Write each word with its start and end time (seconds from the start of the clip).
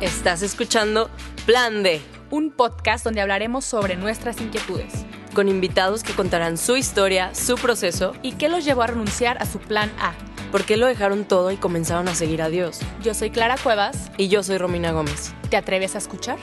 Estás 0.00 0.40
escuchando 0.40 1.10
Plan 1.44 1.82
D, 1.82 2.00
un 2.30 2.50
podcast 2.50 3.04
donde 3.04 3.20
hablaremos 3.20 3.66
sobre 3.66 3.96
nuestras 3.96 4.40
inquietudes 4.40 5.04
con 5.34 5.48
invitados 5.48 6.02
que 6.02 6.12
contarán 6.12 6.56
su 6.58 6.76
historia, 6.76 7.34
su 7.34 7.56
proceso 7.56 8.14
y 8.22 8.32
qué 8.32 8.48
los 8.48 8.64
llevó 8.64 8.82
a 8.82 8.88
renunciar 8.88 9.40
a 9.42 9.46
su 9.46 9.58
plan 9.58 9.90
A. 9.98 10.12
¿Por 10.50 10.64
qué 10.64 10.76
lo 10.76 10.86
dejaron 10.86 11.24
todo 11.24 11.50
y 11.50 11.56
comenzaron 11.56 12.08
a 12.08 12.14
seguir 12.14 12.42
a 12.42 12.48
Dios? 12.48 12.80
Yo 13.02 13.14
soy 13.14 13.30
Clara 13.30 13.56
Cuevas. 13.62 14.10
Y 14.16 14.28
yo 14.28 14.42
soy 14.42 14.58
Romina 14.58 14.90
Gómez. 14.90 15.32
¿Te 15.48 15.56
atreves 15.56 15.94
a 15.94 15.98
escuchar? 15.98 16.38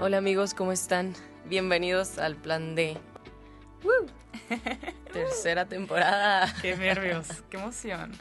Hola 0.00 0.18
amigos, 0.18 0.52
¿cómo 0.54 0.72
están? 0.72 1.14
Bienvenidos 1.46 2.18
al 2.18 2.36
Plan 2.36 2.74
D. 2.74 2.98
Tercera 5.12 5.66
temporada. 5.66 6.52
Qué 6.60 6.76
nervios, 6.76 7.28
qué 7.50 7.56
emoción. 7.56 8.12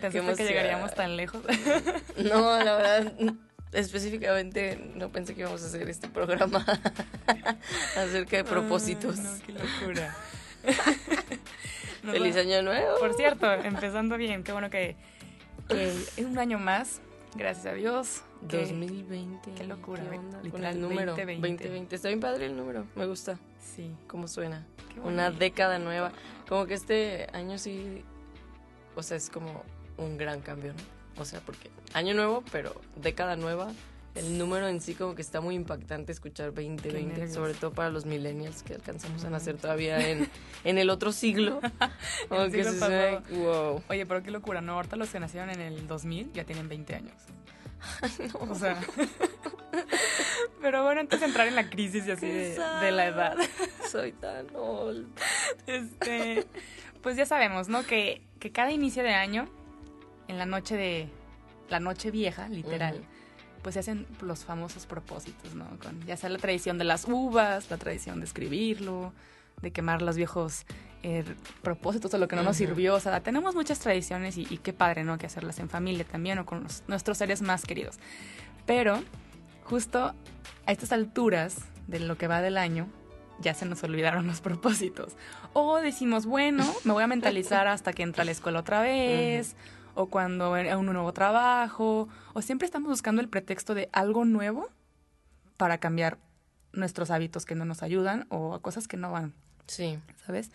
¿Pensaste 0.00 0.36
que 0.36 0.48
llegaríamos 0.48 0.94
tan 0.94 1.16
lejos? 1.16 1.42
no, 2.16 2.62
la 2.62 2.76
verdad, 2.76 3.12
específicamente 3.72 4.78
no 4.94 5.10
pensé 5.10 5.34
que 5.34 5.40
íbamos 5.40 5.62
a 5.62 5.66
hacer 5.66 5.88
este 5.88 6.08
programa 6.08 6.64
acerca 7.96 8.36
de 8.36 8.44
propósitos. 8.44 9.18
no, 9.18 9.30
qué 9.46 9.52
locura. 9.52 10.16
Feliz 12.02 12.36
año 12.36 12.62
nuevo. 12.62 12.98
Por 12.98 13.14
cierto, 13.14 13.52
empezando 13.52 14.16
bien, 14.16 14.42
qué 14.44 14.52
bueno 14.52 14.70
que, 14.70 14.96
que 15.68 15.92
un 16.24 16.38
año 16.38 16.58
más, 16.58 17.00
gracias 17.34 17.66
a 17.66 17.72
Dios. 17.72 18.22
2020. 18.48 19.52
Qué 19.52 19.64
locura. 19.64 20.02
Con 20.50 20.64
el 20.64 20.80
número 20.80 21.12
2020. 21.12 21.64
2020. 21.64 21.96
Está 21.96 22.08
bien 22.08 22.20
padre 22.20 22.46
el 22.46 22.56
número, 22.56 22.86
me 22.94 23.06
gusta. 23.06 23.38
Sí. 23.60 23.92
Cómo 24.06 24.28
suena. 24.28 24.66
Una 25.04 25.30
década 25.30 25.78
nueva. 25.78 26.12
Como 26.48 26.66
que 26.66 26.74
este 26.74 27.28
año 27.32 27.58
sí, 27.58 28.04
o 28.94 29.02
sea, 29.02 29.16
es 29.16 29.30
como 29.30 29.62
un 29.98 30.16
gran 30.16 30.40
cambio, 30.40 30.72
¿no? 30.72 31.22
O 31.22 31.24
sea, 31.24 31.40
porque 31.40 31.70
año 31.94 32.14
nuevo, 32.14 32.42
pero 32.52 32.74
década 32.96 33.36
nueva. 33.36 33.72
El 34.14 34.38
número 34.38 34.66
en 34.66 34.80
sí 34.80 34.94
como 34.94 35.14
que 35.14 35.20
está 35.20 35.42
muy 35.42 35.54
impactante 35.54 36.10
escuchar 36.10 36.54
2020, 36.54 37.28
sobre 37.28 37.52
todo 37.52 37.72
para 37.72 37.90
los 37.90 38.06
millennials 38.06 38.62
que 38.62 38.72
alcanzamos 38.72 39.22
a 39.26 39.30
nacer 39.30 39.58
todavía 39.58 40.08
en, 40.08 40.30
en 40.64 40.78
el 40.78 40.88
otro 40.88 41.12
siglo. 41.12 41.60
Como 42.30 42.48
que 42.48 42.64
se 42.64 43.18
wow. 43.36 43.82
Oye, 43.90 44.06
pero 44.06 44.22
qué 44.22 44.30
locura, 44.30 44.62
¿no? 44.62 44.72
Ahorita 44.72 44.96
los 44.96 45.10
que 45.10 45.20
nacieron 45.20 45.50
en 45.50 45.60
el 45.60 45.86
2000 45.86 46.32
ya 46.32 46.44
tienen 46.44 46.66
20 46.66 46.94
años. 46.94 47.12
no. 48.34 48.52
O 48.52 48.54
sea. 48.54 48.80
Pero 50.60 50.82
bueno, 50.82 51.00
antes 51.00 51.20
de 51.20 51.26
entrar 51.26 51.46
en 51.46 51.54
la 51.54 51.68
crisis 51.68 52.06
y 52.06 52.10
así 52.10 52.26
de, 52.26 52.90
la 52.90 53.06
edad. 53.06 53.36
Soy 53.90 54.12
tan 54.12 54.46
old. 54.54 55.06
Este. 55.66 56.46
Pues 57.02 57.16
ya 57.16 57.26
sabemos, 57.26 57.68
¿no? 57.68 57.84
Que, 57.84 58.22
que 58.40 58.50
cada 58.50 58.72
inicio 58.72 59.02
de 59.02 59.14
año, 59.14 59.48
en 60.28 60.38
la 60.38 60.46
noche 60.46 60.76
de. 60.76 61.08
La 61.68 61.80
noche 61.80 62.10
vieja, 62.10 62.48
literal. 62.48 63.04
Pues 63.62 63.74
se 63.74 63.80
hacen 63.80 64.06
los 64.20 64.44
famosos 64.44 64.86
propósitos, 64.86 65.54
¿no? 65.54 65.66
Con 65.82 66.00
ya 66.06 66.16
sea 66.16 66.30
la 66.30 66.38
tradición 66.38 66.78
de 66.78 66.84
las 66.84 67.06
uvas, 67.06 67.70
la 67.70 67.76
tradición 67.76 68.20
de 68.20 68.26
escribirlo, 68.26 69.12
de 69.60 69.72
quemar 69.72 70.02
los 70.02 70.16
viejos 70.16 70.64
eh, 71.08 71.22
propósitos 71.62 72.12
o 72.14 72.18
lo 72.18 72.26
que 72.26 72.34
no 72.34 72.42
nos 72.42 72.56
sirvió. 72.56 72.96
O 72.96 73.00
sea, 73.00 73.20
tenemos 73.20 73.54
muchas 73.54 73.78
tradiciones 73.78 74.36
y, 74.36 74.44
qué 74.44 74.72
padre, 74.72 75.04
¿no? 75.04 75.18
Que 75.18 75.26
hacerlas 75.26 75.60
en 75.60 75.68
familia 75.68 76.04
también 76.04 76.40
o 76.40 76.46
con 76.46 76.66
nuestros 76.88 77.18
seres 77.18 77.42
más 77.42 77.64
queridos. 77.64 78.00
Pero 78.66 78.98
justo 79.62 80.16
a 80.66 80.72
estas 80.72 80.90
alturas 80.90 81.58
de 81.86 82.00
lo 82.00 82.18
que 82.18 82.26
va 82.26 82.40
del 82.40 82.58
año, 82.58 82.88
ya 83.38 83.54
se 83.54 83.66
nos 83.66 83.84
olvidaron 83.84 84.26
los 84.26 84.40
propósitos. 84.40 85.12
O 85.52 85.76
decimos, 85.76 86.26
bueno, 86.26 86.64
me 86.82 86.92
voy 86.92 87.04
a 87.04 87.06
mentalizar 87.06 87.68
hasta 87.68 87.92
que 87.92 88.02
entre 88.02 88.22
a 88.22 88.24
la 88.24 88.32
escuela 88.32 88.58
otra 88.58 88.80
vez, 88.80 89.54
o 89.94 90.06
cuando 90.06 90.56
a 90.56 90.76
un 90.76 90.86
nuevo 90.86 91.12
trabajo, 91.12 92.08
o 92.34 92.42
siempre 92.42 92.66
estamos 92.66 92.88
buscando 92.88 93.22
el 93.22 93.28
pretexto 93.28 93.76
de 93.76 93.88
algo 93.92 94.24
nuevo 94.24 94.70
para 95.56 95.78
cambiar 95.78 96.18
nuestros 96.72 97.12
hábitos 97.12 97.46
que 97.46 97.54
no 97.54 97.64
nos 97.64 97.84
ayudan 97.84 98.26
o 98.28 98.54
a 98.54 98.60
cosas 98.60 98.88
que 98.88 98.96
no 98.96 99.12
van. 99.12 99.34
Sí. 99.66 99.98
¿Sabes? 100.24 100.50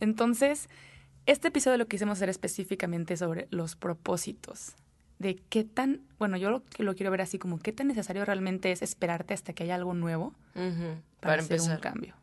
Entonces, 0.00 0.68
este 1.26 1.48
episodio 1.48 1.78
lo 1.78 1.86
quisimos 1.86 2.18
hacer 2.18 2.28
específicamente 2.28 3.16
sobre 3.16 3.48
los 3.50 3.76
propósitos. 3.76 4.74
De 5.18 5.36
qué 5.36 5.64
tan, 5.64 6.02
bueno, 6.18 6.36
yo 6.36 6.50
lo, 6.50 6.62
lo 6.78 6.94
quiero 6.94 7.10
ver 7.10 7.22
así 7.22 7.38
como 7.38 7.58
qué 7.58 7.72
tan 7.72 7.86
necesario 7.86 8.24
realmente 8.24 8.72
es 8.72 8.82
esperarte 8.82 9.32
hasta 9.32 9.52
que 9.52 9.62
haya 9.62 9.76
algo 9.76 9.94
nuevo 9.94 10.34
para, 11.20 11.40
hacer 11.40 11.60
un 11.60 11.76
cambio. 11.78 12.14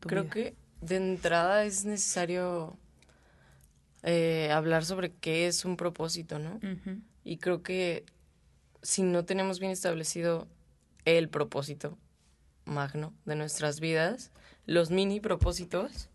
Creo 0.00 0.28
que 0.28 0.54
de 0.80 0.96
entrada 0.96 1.64
es 1.64 1.84
necesario 1.84 2.76
eh, 4.02 4.50
hablar 4.50 4.84
sobre 4.84 5.12
qué 5.12 5.46
es 5.46 5.64
un 5.64 5.76
propósito, 5.76 6.38
¿no? 6.38 6.58
Y 7.22 7.36
creo 7.36 7.62
que 7.62 8.04
si 8.82 9.02
no 9.02 9.24
tenemos 9.24 9.60
bien 9.60 9.72
establecido 9.72 10.46
el 11.04 11.28
propósito 11.28 11.98
magno 12.64 13.12
de 13.24 13.36
nuestras 13.36 13.80
vidas, 13.80 14.30
los 14.66 14.90
mini 14.90 15.20
propósitos 15.20 16.08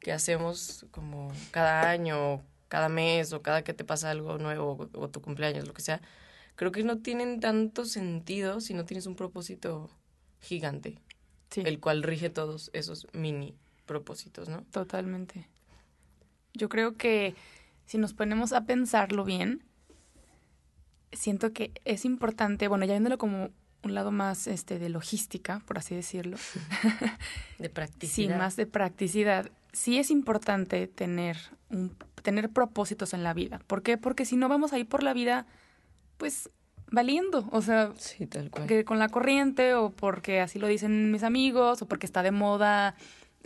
que 0.00 0.12
hacemos 0.12 0.86
como 0.90 1.32
cada 1.50 1.90
año, 1.90 2.42
cada 2.68 2.88
mes 2.88 3.32
o 3.32 3.42
cada 3.42 3.62
que 3.62 3.74
te 3.74 3.84
pasa 3.84 4.10
algo 4.10 4.38
nuevo 4.38 4.88
o, 4.92 5.08
tu 5.08 5.20
cumpleaños, 5.20 5.66
lo 5.66 5.74
que 5.74 5.82
sea, 5.82 6.00
creo 6.54 6.72
que 6.72 6.84
no 6.84 6.98
tienen 6.98 7.40
tanto 7.40 7.84
sentido 7.84 8.60
si 8.60 8.74
no 8.74 8.84
tienes 8.84 9.06
un 9.06 9.16
propósito 9.16 9.90
gigante, 10.40 11.00
el 11.56 11.80
cual 11.80 12.02
rige 12.02 12.30
todos 12.30 12.70
esos 12.72 13.06
mini 13.12 13.54
propósitos, 13.86 14.48
¿no? 14.48 14.62
Totalmente. 14.70 15.48
Yo 16.54 16.68
creo 16.68 16.96
que 16.96 17.34
si 17.84 17.98
nos 17.98 18.14
ponemos 18.14 18.52
a 18.52 18.64
pensarlo 18.64 19.24
bien, 19.24 19.64
siento 21.12 21.52
que 21.52 21.72
es 21.84 22.04
importante, 22.04 22.68
bueno, 22.68 22.84
ya 22.84 22.94
viéndolo 22.94 23.18
como 23.18 23.50
un 23.82 23.94
lado 23.94 24.10
más 24.10 24.46
este 24.46 24.78
de 24.78 24.88
logística, 24.88 25.62
por 25.66 25.78
así 25.78 25.94
decirlo. 25.94 26.36
de 27.58 27.70
practicidad. 27.70 28.34
Sí, 28.34 28.38
más 28.38 28.56
de 28.56 28.66
practicidad. 28.66 29.50
Sí 29.72 29.98
es 29.98 30.10
importante 30.10 30.86
tener 30.86 31.36
un 31.70 31.94
tener 32.22 32.50
propósitos 32.50 33.14
en 33.14 33.22
la 33.22 33.34
vida. 33.34 33.60
¿Por 33.68 33.82
qué? 33.82 33.98
Porque 33.98 34.24
si 34.24 34.36
no 34.36 34.48
vamos 34.48 34.72
a 34.72 34.78
ir 34.78 34.88
por 34.88 35.04
la 35.04 35.12
vida 35.12 35.46
pues 36.16 36.50
valiendo, 36.90 37.48
o 37.52 37.62
sea, 37.62 37.92
sí, 37.96 38.26
tal 38.26 38.50
cual. 38.50 38.66
que 38.66 38.84
con 38.84 38.98
la 38.98 39.08
corriente 39.08 39.74
o 39.74 39.90
porque 39.90 40.40
así 40.40 40.58
lo 40.58 40.66
dicen 40.66 41.12
mis 41.12 41.22
amigos 41.22 41.82
o 41.82 41.86
porque 41.86 42.06
está 42.06 42.22
de 42.22 42.32
moda 42.32 42.96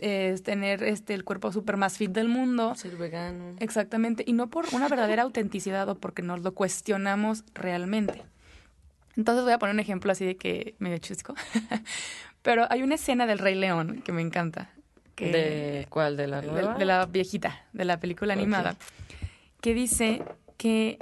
es 0.01 0.41
tener 0.41 0.83
este 0.83 1.13
el 1.13 1.23
cuerpo 1.23 1.51
súper 1.51 1.77
más 1.77 1.97
fit 1.97 2.11
del 2.11 2.27
mundo. 2.27 2.73
Ser 2.75 2.97
vegano. 2.97 3.55
Exactamente, 3.59 4.23
y 4.25 4.33
no 4.33 4.49
por 4.49 4.65
una 4.73 4.87
verdadera 4.87 5.21
autenticidad 5.23 5.87
o 5.89 5.95
porque 5.95 6.23
nos 6.23 6.41
lo 6.41 6.53
cuestionamos 6.53 7.43
realmente. 7.53 8.23
Entonces 9.17 9.43
voy 9.43 9.53
a 9.53 9.59
poner 9.59 9.73
un 9.73 9.79
ejemplo 9.79 10.11
así 10.11 10.25
de 10.25 10.37
que 10.37 10.75
medio 10.79 10.97
chusco. 10.97 11.35
Pero 12.41 12.65
hay 12.69 12.81
una 12.81 12.95
escena 12.95 13.25
del 13.27 13.39
Rey 13.39 13.55
León 13.55 14.01
que 14.03 14.11
me 14.11 14.21
encanta. 14.21 14.71
Que, 15.15 15.31
¿De 15.31 15.87
cuál? 15.89 16.17
¿De 16.17 16.27
la 16.27 16.41
nueva? 16.41 16.75
De, 16.75 16.85
la 16.85 17.05
viejita, 17.05 17.65
de 17.73 17.85
la 17.85 17.99
película 17.99 18.33
animada. 18.33 18.75
Que 19.61 19.73
dice 19.73 20.23
que 20.57 20.97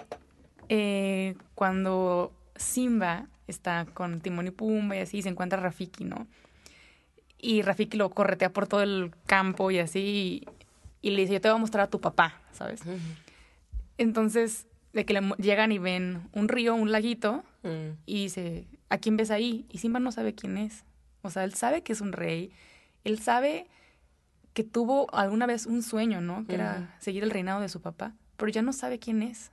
eh, 0.68 1.36
cuando 1.56 2.34
Simba 2.56 3.28
está 3.48 3.86
con 3.94 4.20
Timón 4.22 4.48
y 4.48 4.52
Pumba 4.52 4.98
y 4.98 5.00
así, 5.00 5.22
se 5.22 5.30
encuentra 5.30 5.60
Rafiki, 5.60 6.04
¿no? 6.04 6.28
Y 7.38 7.62
Rafiki 7.62 7.98
lo 7.98 8.10
corretea 8.10 8.52
por 8.52 8.68
todo 8.68 8.82
el 8.82 9.14
campo 9.26 9.72
y 9.72 9.80
así, 9.80 10.46
y, 11.02 11.10
le 11.12 11.22
dice, 11.22 11.34
yo 11.34 11.42
te 11.42 11.50
voy 11.50 11.56
a 11.56 11.60
mostrar 11.60 11.86
a 11.86 11.90
tu 11.90 12.02
papá, 12.02 12.42
¿sabes? 12.52 12.82
Entonces, 13.98 14.68
de 14.94 15.06
que 15.06 15.14
le 15.14 15.22
llegan 15.38 15.72
y 15.72 15.78
ven 15.78 16.30
un 16.34 16.48
río, 16.48 16.76
un 16.76 16.92
laguito, 16.92 17.44
Mm. 17.64 17.98
Y 18.06 18.24
dice, 18.24 18.68
¿a 18.90 18.98
quién 18.98 19.18
ves 19.18 19.32
ahí? 19.32 19.66
Y 19.70 19.80
Simba 19.80 20.00
no 20.00 20.12
sabe 20.12 20.34
quién 20.34 20.58
es. 20.58 20.84
O 21.22 21.30
sea, 21.30 21.44
él 21.44 21.54
sabe 21.54 21.84
que 21.84 21.94
es 21.94 22.02
un 22.02 22.12
rey. 22.12 22.52
Él 23.04 23.20
sabe 23.20 23.68
que 24.54 24.64
tuvo 24.64 25.14
alguna 25.14 25.46
vez 25.46 25.66
un 25.66 25.84
sueño, 25.84 26.22
¿no? 26.22 26.46
Que 26.48 26.56
era 26.56 26.96
seguir 27.00 27.24
el 27.24 27.32
reinado 27.32 27.62
de 27.62 27.70
su 27.70 27.82
papá, 27.82 28.14
pero 28.38 28.50
ya 28.52 28.62
no 28.62 28.74
sabe 28.74 29.00
quién 29.00 29.22
es. 29.22 29.52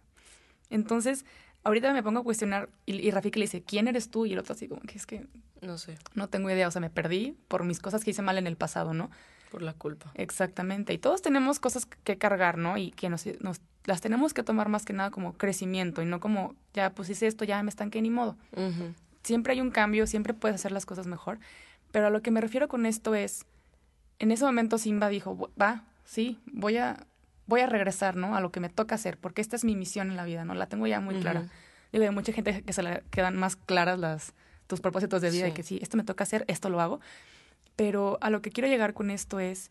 Entonces, 0.71 1.25
ahorita 1.65 1.93
me 1.93 2.03
pongo 2.03 2.21
a 2.21 2.25
cuestionar 2.25 2.69
y, 2.87 2.95
y 2.95 3.11
Rafiki 3.11 3.39
le 3.39 3.45
dice, 3.45 3.63
¿quién 3.63 3.89
eres 3.89 4.11
tú? 4.11 4.27
Y 4.27 4.33
el 4.33 4.39
otro 4.39 4.55
así 4.55 4.69
como 4.69 4.81
que 4.83 4.97
es 4.97 5.07
que... 5.07 5.27
No 5.61 5.79
sé. 5.79 5.99
No 6.15 6.29
tengo 6.29 6.51
idea, 6.51 6.69
o 6.69 6.71
sea, 6.71 6.81
me 6.81 6.91
perdí 6.91 7.37
por 7.49 7.65
mis 7.65 7.81
cosas 7.81 8.05
que 8.05 8.11
hice 8.11 8.23
mal 8.23 8.39
en 8.39 8.47
el 8.47 8.57
pasado, 8.57 8.95
¿no? 8.95 9.11
Por 9.51 9.63
la 9.63 9.75
culpa. 9.75 10.11
Exactamente. 10.15 10.93
Y 10.93 10.99
todos 10.99 11.23
tenemos 11.23 11.61
cosas 11.61 11.87
que 11.87 12.19
cargar, 12.19 12.59
¿no? 12.59 12.77
Y 12.77 12.91
que 12.91 13.09
nos, 13.09 13.27
nos 13.41 13.61
las 13.87 14.01
tenemos 14.01 14.35
que 14.35 14.43
tomar 14.43 14.69
más 14.69 14.85
que 14.85 14.93
nada 14.93 15.11
como 15.11 15.33
crecimiento 15.35 16.03
y 16.03 16.07
no 16.07 16.21
como, 16.21 16.55
ya, 16.75 16.91
pues 16.91 17.09
hice 17.09 17.27
esto, 17.27 17.45
ya 17.45 17.63
me 17.63 17.71
estanqué 17.71 18.03
ni 18.03 18.11
modo. 18.11 18.37
Siempre 19.23 19.55
hay 19.55 19.61
un 19.61 19.71
cambio, 19.71 20.07
siempre 20.07 20.35
puedes 20.35 20.57
hacer 20.57 20.73
las 20.73 20.87
cosas 20.87 21.07
mejor. 21.07 21.39
Pero 21.93 22.09
a 22.09 22.11
lo 22.11 22.21
que 22.21 22.31
me 22.31 22.41
refiero 22.41 22.69
con 22.69 22.85
esto 22.85 23.15
es, 23.15 23.47
en 24.19 24.33
ese 24.33 24.45
momento 24.45 24.77
Simba 24.77 25.09
dijo, 25.09 25.51
va, 25.61 25.85
sí, 26.05 26.39
voy 26.47 26.77
a, 26.77 27.07
voy 27.47 27.61
a 27.61 27.67
regresar, 27.67 28.17
¿no? 28.17 28.37
A 28.37 28.41
lo 28.41 28.51
que 28.51 28.61
me 28.61 28.69
toca 28.69 28.97
hacer, 28.97 29.19
porque 29.19 29.41
esta 29.41 29.57
es 29.57 29.65
mi 29.65 29.77
misión 29.77 30.11
en 30.11 30.17
la 30.17 30.25
vida, 30.25 30.45
¿no? 30.45 30.55
La 30.55 30.67
tengo 30.67 30.87
ya 30.87 31.01
muy 31.01 31.21
clara. 31.21 31.49
Digo, 31.93 32.05
hay 32.05 32.11
mucha 32.11 32.33
gente 32.33 32.63
que 32.63 32.73
se 32.73 32.83
le 32.83 33.03
quedan 33.11 33.37
más 33.37 33.57
claras 33.57 33.99
las, 33.99 34.35
tus 34.67 34.81
propósitos 34.81 35.23
de 35.23 35.31
vida, 35.31 35.45
de 35.45 35.55
que 35.55 35.63
sí, 35.63 35.79
esto 35.81 35.97
me 35.97 36.05
toca 36.05 36.25
hacer, 36.25 36.45
esto 36.49 36.69
lo 36.69 36.81
hago. 36.81 37.01
Pero 37.77 38.19
a 38.21 38.31
lo 38.31 38.43
que 38.43 38.51
quiero 38.51 38.69
llegar 38.69 38.95
con 38.95 39.11
esto 39.11 39.39
es 39.39 39.71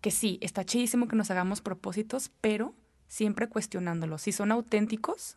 que 0.00 0.10
sí, 0.10 0.38
está 0.40 0.64
chidísimo 0.64 1.08
que 1.08 1.16
nos 1.16 1.30
hagamos 1.30 1.60
propósitos, 1.60 2.30
pero 2.40 2.74
siempre 3.10 3.48
cuestionándolos. 3.48 4.22
Si 4.22 4.30
son 4.30 4.52
auténticos 4.52 5.36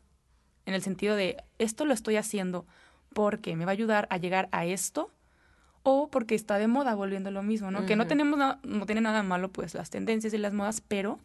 en 0.67 0.75
el 0.75 0.83
sentido 0.83 1.15
de 1.15 1.37
esto 1.57 1.85
lo 1.85 1.93
estoy 1.95 2.17
haciendo 2.17 2.67
porque 3.15 3.55
me 3.55 3.65
va 3.65 3.71
a 3.71 3.73
ayudar 3.73 4.07
a 4.11 4.17
llegar 4.17 4.47
a 4.51 4.65
esto 4.65 5.09
o 5.81 6.07
porque 6.07 6.35
está 6.35 6.59
de 6.59 6.67
moda 6.67 6.93
volviendo 6.93 7.31
lo 7.31 7.41
mismo, 7.41 7.71
¿no? 7.71 7.87
Que 7.87 7.95
no 7.95 8.05
tenemos 8.05 8.39
no 8.61 8.85
tiene 8.85 9.01
nada 9.01 9.23
malo 9.23 9.51
pues 9.51 9.73
las 9.73 9.89
tendencias 9.89 10.35
y 10.35 10.37
las 10.37 10.53
modas, 10.53 10.81
pero 10.87 11.19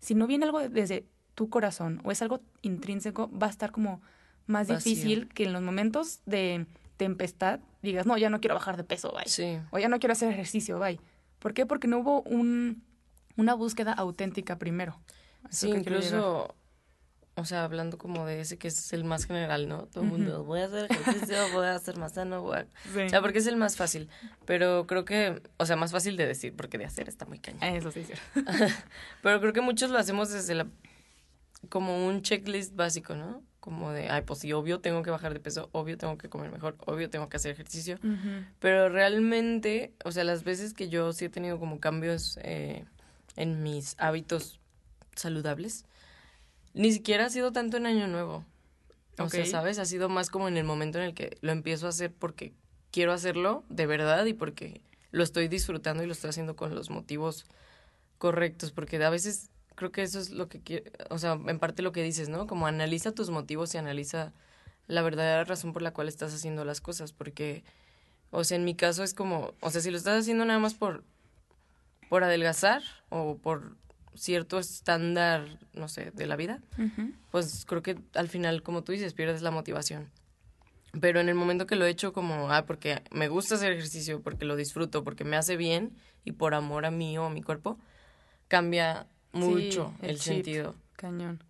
si 0.00 0.14
no 0.14 0.26
viene 0.26 0.46
algo 0.46 0.66
desde 0.66 1.04
tu 1.34 1.50
corazón 1.50 2.00
o 2.02 2.10
es 2.10 2.22
algo 2.22 2.40
intrínseco, 2.62 3.30
va 3.30 3.48
a 3.48 3.50
estar 3.50 3.70
como 3.70 4.00
más 4.46 4.68
difícil 4.68 5.28
que 5.28 5.44
en 5.44 5.52
los 5.52 5.60
momentos 5.60 6.20
de 6.24 6.66
tempestad 6.96 7.60
digas, 7.82 8.06
no, 8.06 8.16
ya 8.16 8.30
no 8.30 8.40
quiero 8.40 8.54
bajar 8.54 8.78
de 8.78 8.84
peso, 8.84 9.12
bye. 9.12 9.28
O 9.70 9.78
ya 9.78 9.88
no 9.88 9.98
quiero 9.98 10.12
hacer 10.12 10.32
ejercicio, 10.32 10.78
bye. 10.78 10.98
¿Por 11.40 11.52
qué? 11.52 11.66
Porque 11.66 11.88
no 11.88 11.98
hubo 11.98 12.22
un, 12.22 12.82
una 13.36 13.52
búsqueda 13.52 13.92
auténtica 13.92 14.58
primero. 14.58 14.98
Sí, 15.50 15.70
incluso, 15.70 16.54
o 17.36 17.44
sea, 17.44 17.64
hablando 17.64 17.98
como 17.98 18.26
de 18.26 18.40
ese 18.40 18.58
que 18.58 18.68
es 18.68 18.92
el 18.92 19.04
más 19.04 19.26
general, 19.26 19.68
¿no? 19.68 19.86
Todo 19.86 20.04
el 20.04 20.10
mundo, 20.10 20.44
voy 20.44 20.60
a 20.60 20.66
hacer 20.66 20.90
ejercicio, 20.90 21.36
voy 21.52 21.66
a 21.66 21.74
hacer 21.74 21.96
más 21.98 22.14
sano, 22.14 22.42
voy 22.42 22.58
a... 22.58 22.66
O 23.06 23.08
sea, 23.08 23.20
porque 23.20 23.38
es 23.38 23.46
el 23.46 23.56
más 23.56 23.76
fácil. 23.76 24.08
Pero 24.46 24.86
creo 24.86 25.04
que, 25.04 25.42
o 25.56 25.66
sea, 25.66 25.76
más 25.76 25.90
fácil 25.90 26.16
de 26.16 26.26
decir, 26.26 26.54
porque 26.54 26.78
de 26.78 26.84
hacer 26.84 27.08
está 27.08 27.26
muy 27.26 27.40
cañón. 27.40 27.62
Eso 27.62 27.90
sí, 27.90 28.04
sí. 28.04 28.12
Pero 29.22 29.40
creo 29.40 29.52
que 29.52 29.60
muchos 29.60 29.90
lo 29.90 29.98
hacemos 29.98 30.30
desde 30.30 30.54
la... 30.54 30.68
como 31.68 32.06
un 32.06 32.22
checklist 32.22 32.76
básico, 32.76 33.16
¿no? 33.16 33.42
Como 33.58 33.90
de, 33.92 34.10
ay, 34.10 34.22
pues 34.22 34.40
sí, 34.40 34.52
obvio 34.52 34.80
tengo 34.80 35.02
que 35.02 35.10
bajar 35.10 35.32
de 35.32 35.40
peso, 35.40 35.70
obvio 35.72 35.96
tengo 35.96 36.18
que 36.18 36.28
comer 36.28 36.52
mejor, 36.52 36.76
obvio 36.86 37.08
tengo 37.10 37.28
que 37.30 37.38
hacer 37.38 37.50
ejercicio. 37.50 37.98
Pero 38.60 38.90
realmente, 38.90 39.94
o 40.04 40.12
sea, 40.12 40.22
las 40.22 40.44
veces 40.44 40.74
que 40.74 40.90
yo 40.90 41.12
sí 41.14 41.24
he 41.24 41.28
tenido 41.30 41.58
como 41.58 41.80
cambios 41.80 42.38
eh, 42.42 42.84
en 43.36 43.62
mis 43.62 43.96
hábitos 43.98 44.60
saludables, 45.16 45.84
ni 46.74 46.92
siquiera 46.92 47.26
ha 47.26 47.30
sido 47.30 47.52
tanto 47.52 47.76
en 47.76 47.86
Año 47.86 48.08
Nuevo. 48.08 48.44
O 49.18 49.28
sea, 49.28 49.46
¿sabes? 49.46 49.78
Ha 49.78 49.84
sido 49.84 50.08
más 50.08 50.28
como 50.28 50.48
en 50.48 50.56
el 50.56 50.64
momento 50.64 50.98
en 50.98 51.04
el 51.04 51.14
que 51.14 51.38
lo 51.40 51.52
empiezo 51.52 51.86
a 51.86 51.90
hacer 51.90 52.12
porque 52.12 52.52
quiero 52.90 53.12
hacerlo 53.12 53.64
de 53.68 53.86
verdad 53.86 54.24
y 54.26 54.34
porque 54.34 54.80
lo 55.12 55.22
estoy 55.22 55.48
disfrutando 55.48 56.02
y 56.02 56.06
lo 56.06 56.12
estoy 56.12 56.30
haciendo 56.30 56.56
con 56.56 56.74
los 56.74 56.90
motivos 56.90 57.46
correctos. 58.18 58.72
Porque 58.72 59.02
a 59.02 59.10
veces 59.10 59.50
creo 59.76 59.92
que 59.92 60.02
eso 60.02 60.18
es 60.18 60.30
lo 60.30 60.48
que 60.48 60.60
quiero, 60.60 60.90
o 61.10 61.18
sea, 61.18 61.32
en 61.46 61.58
parte 61.58 61.82
lo 61.82 61.92
que 61.92 62.02
dices, 62.02 62.28
¿no? 62.28 62.46
Como 62.46 62.66
analiza 62.66 63.12
tus 63.12 63.30
motivos 63.30 63.74
y 63.74 63.78
analiza 63.78 64.32
la 64.88 65.02
verdadera 65.02 65.44
razón 65.44 65.72
por 65.72 65.82
la 65.82 65.92
cual 65.92 66.08
estás 66.08 66.34
haciendo 66.34 66.64
las 66.64 66.80
cosas. 66.80 67.12
Porque, 67.12 67.62
o 68.30 68.42
sea, 68.42 68.56
en 68.56 68.64
mi 68.64 68.74
caso 68.74 69.04
es 69.04 69.14
como, 69.14 69.54
o 69.60 69.70
sea, 69.70 69.80
si 69.80 69.90
lo 69.92 69.96
estás 69.96 70.20
haciendo 70.20 70.44
nada 70.44 70.58
más 70.58 70.74
por, 70.74 71.04
por 72.08 72.24
adelgazar 72.24 72.82
o 73.10 73.36
por 73.36 73.76
cierto 74.14 74.58
estándar, 74.58 75.58
no 75.72 75.88
sé, 75.88 76.10
de 76.12 76.26
la 76.26 76.36
vida, 76.36 76.60
pues 77.30 77.64
creo 77.66 77.82
que 77.82 77.98
al 78.14 78.28
final, 78.28 78.62
como 78.62 78.82
tú 78.82 78.92
dices, 78.92 79.14
pierdes 79.14 79.42
la 79.42 79.50
motivación. 79.50 80.10
Pero 81.00 81.20
en 81.20 81.28
el 81.28 81.34
momento 81.34 81.66
que 81.66 81.76
lo 81.76 81.86
he 81.86 81.90
hecho 81.90 82.12
como, 82.12 82.52
ah, 82.52 82.66
porque 82.66 83.02
me 83.10 83.28
gusta 83.28 83.56
hacer 83.56 83.72
ejercicio, 83.72 84.22
porque 84.22 84.44
lo 84.44 84.56
disfruto, 84.56 85.02
porque 85.02 85.24
me 85.24 85.36
hace 85.36 85.56
bien 85.56 85.96
y 86.24 86.32
por 86.32 86.54
amor 86.54 86.86
a 86.86 86.90
mí 86.90 87.18
o 87.18 87.24
a 87.24 87.30
mi 87.30 87.42
cuerpo, 87.42 87.78
cambia 88.48 89.06
mucho 89.32 89.92
el, 90.02 90.20
sentido. 90.20 90.76
Cañón. 90.96 91.42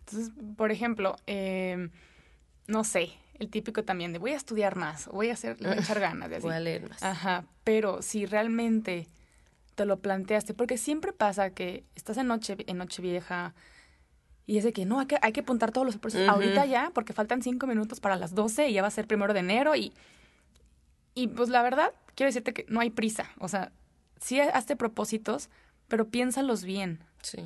Entonces, 0.00 0.32
por 0.56 0.70
ejemplo, 0.70 1.16
eh, 1.26 1.88
no 2.66 2.84
sé, 2.84 3.12
el 3.38 3.48
típico 3.48 3.84
también 3.84 4.12
de 4.12 4.18
voy 4.18 4.32
a 4.32 4.36
estudiar 4.36 4.76
más, 4.76 5.06
voy 5.08 5.30
a 5.30 5.32
hacer, 5.32 5.60
le 5.60 5.68
voy 5.68 5.78
a 5.78 5.80
echar 5.80 6.00
ganas 6.00 6.28
de 6.28 6.36
así. 6.36 6.42
Voy 6.46 6.54
a 6.54 6.60
leer 6.60 6.88
más. 6.88 7.02
Ajá, 7.02 7.44
pero 7.64 8.02
si 8.02 8.26
realmente 8.26 9.08
te 9.76 9.84
lo 9.84 10.00
planteaste, 10.00 10.54
porque 10.54 10.78
siempre 10.78 11.12
pasa 11.12 11.50
que 11.50 11.84
estás 11.94 12.16
en 12.16 12.26
noche, 12.26 12.56
en 12.66 12.78
noche 12.78 13.02
vieja 13.02 13.54
y 14.46 14.58
es 14.58 14.64
de 14.64 14.72
que 14.72 14.86
no, 14.86 15.00
hay 15.00 15.06
que, 15.06 15.18
hay 15.22 15.32
que 15.32 15.40
apuntar 15.40 15.70
todos 15.70 15.86
los 15.86 15.98
procesos 15.98 16.28
ahorita 16.28 16.64
ya, 16.66 16.90
porque 16.94 17.12
faltan 17.12 17.42
cinco 17.42 17.66
minutos 17.66 18.00
para 18.00 18.16
las 18.16 18.34
doce 18.34 18.68
y 18.68 18.72
ya 18.72 18.82
va 18.82 18.88
a 18.88 18.92
ser 18.92 19.06
primero 19.06 19.34
de 19.34 19.40
enero 19.40 19.76
y, 19.76 19.92
y 21.14 21.28
pues 21.28 21.50
la 21.50 21.62
verdad, 21.62 21.92
quiero 22.14 22.28
decirte 22.28 22.54
que 22.54 22.64
no 22.68 22.80
hay 22.80 22.90
prisa, 22.90 23.30
o 23.38 23.48
sea, 23.48 23.70
sí 24.18 24.40
hazte 24.40 24.76
propósitos, 24.76 25.50
pero 25.88 26.08
piénsalos 26.08 26.64
bien. 26.64 27.04
Sí. 27.22 27.44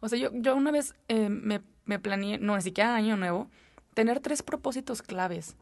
O 0.00 0.08
sea, 0.08 0.18
yo, 0.18 0.30
yo 0.32 0.56
una 0.56 0.70
vez 0.70 0.94
eh, 1.08 1.28
me, 1.28 1.60
me 1.84 1.98
planeé, 1.98 2.38
no, 2.38 2.56
ni 2.56 2.62
siquiera 2.62 2.94
año 2.94 3.16
nuevo, 3.16 3.50
tener 3.94 4.20
tres 4.20 4.42
propósitos 4.42 5.02
claves. 5.02 5.56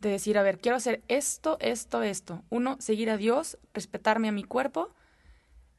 De 0.00 0.10
decir, 0.10 0.36
a 0.36 0.42
ver, 0.42 0.58
quiero 0.58 0.76
hacer 0.76 1.02
esto, 1.08 1.56
esto, 1.60 2.02
esto. 2.02 2.42
Uno, 2.50 2.76
seguir 2.78 3.08
a 3.10 3.16
Dios, 3.16 3.56
respetarme 3.72 4.28
a 4.28 4.32
mi 4.32 4.44
cuerpo 4.44 4.92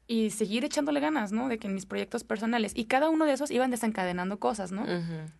y 0.08 0.30
seguir 0.30 0.64
echándole 0.64 1.00
ganas, 1.00 1.32
¿no? 1.32 1.48
De 1.48 1.58
que 1.58 1.66
en 1.66 1.74
mis 1.74 1.86
proyectos 1.86 2.24
personales. 2.24 2.72
Y 2.74 2.84
cada 2.84 3.08
uno 3.08 3.24
de 3.24 3.32
esos 3.32 3.50
iban 3.50 3.70
desencadenando 3.70 4.38
cosas, 4.38 4.72
¿no? 4.72 4.84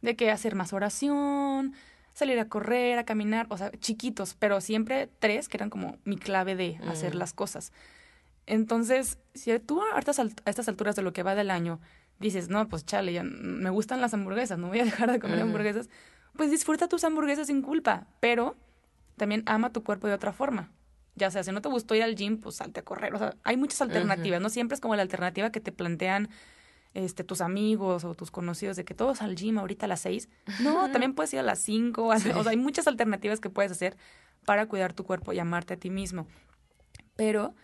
De 0.02 0.16
que 0.16 0.30
hacer 0.30 0.54
más 0.54 0.72
oración, 0.72 1.74
salir 2.12 2.38
a 2.40 2.48
correr, 2.48 2.98
a 2.98 3.04
caminar, 3.04 3.46
o 3.50 3.58
sea, 3.58 3.70
chiquitos, 3.78 4.34
pero 4.34 4.60
siempre 4.60 5.08
tres 5.18 5.48
que 5.48 5.56
eran 5.56 5.70
como 5.70 5.98
mi 6.04 6.16
clave 6.16 6.56
de 6.56 6.78
hacer 6.88 7.14
las 7.14 7.32
cosas. 7.32 7.72
Entonces, 8.46 9.18
si 9.34 9.56
tú 9.58 9.82
a 9.82 9.98
estas, 9.98 10.18
a 10.18 10.24
estas 10.46 10.68
alturas 10.68 10.96
de 10.96 11.02
lo 11.02 11.12
que 11.12 11.22
va 11.22 11.34
del 11.34 11.50
año 11.50 11.80
dices, 12.18 12.48
no, 12.48 12.66
pues 12.68 12.86
chale, 12.86 13.12
ya 13.12 13.22
me 13.22 13.70
gustan 13.70 14.00
las 14.00 14.14
hamburguesas, 14.14 14.58
no 14.58 14.68
voy 14.68 14.80
a 14.80 14.84
dejar 14.86 15.12
de 15.12 15.20
comer 15.20 15.40
hamburguesas, 15.40 15.88
pues 16.36 16.50
disfruta 16.50 16.88
tus 16.88 17.04
hamburguesas 17.04 17.48
sin 17.48 17.62
culpa, 17.62 18.06
pero 18.20 18.56
también 19.16 19.42
ama 19.46 19.72
tu 19.72 19.82
cuerpo 19.84 20.06
de 20.06 20.14
otra 20.14 20.32
forma 20.32 20.70
ya 21.16 21.30
sea, 21.30 21.42
si 21.42 21.50
no 21.50 21.62
te 21.62 21.68
gustó 21.68 21.94
ir 21.94 22.02
al 22.02 22.14
gym, 22.14 22.38
pues 22.38 22.56
salte 22.56 22.80
a 22.80 22.82
correr. 22.84 23.14
O 23.14 23.18
sea, 23.18 23.34
hay 23.42 23.56
muchas 23.56 23.80
alternativas, 23.80 24.40
no 24.40 24.50
siempre 24.50 24.74
es 24.74 24.80
como 24.80 24.94
la 24.94 25.02
alternativa 25.02 25.50
que 25.50 25.60
te 25.60 25.72
plantean 25.72 26.28
este, 26.94 27.24
tus 27.24 27.40
amigos 27.40 28.04
o 28.04 28.14
tus 28.14 28.30
conocidos 28.30 28.76
de 28.76 28.84
que 28.84 28.94
todos 28.94 29.22
al 29.22 29.34
gym 29.34 29.58
ahorita 29.58 29.86
a 29.86 29.88
las 29.88 30.00
seis. 30.00 30.28
No, 30.60 30.90
también 30.90 31.14
puedes 31.14 31.32
ir 31.32 31.40
a 31.40 31.42
las 31.42 31.58
cinco. 31.58 32.06
O 32.06 32.18
sea, 32.18 32.50
hay 32.50 32.56
muchas 32.56 32.86
alternativas 32.86 33.40
que 33.40 33.50
puedes 33.50 33.72
hacer 33.72 33.96
para 34.44 34.66
cuidar 34.66 34.92
tu 34.92 35.04
cuerpo 35.04 35.32
y 35.32 35.38
amarte 35.38 35.74
a 35.74 35.76
ti 35.76 35.90
mismo. 35.90 36.26
Pero 37.16 37.54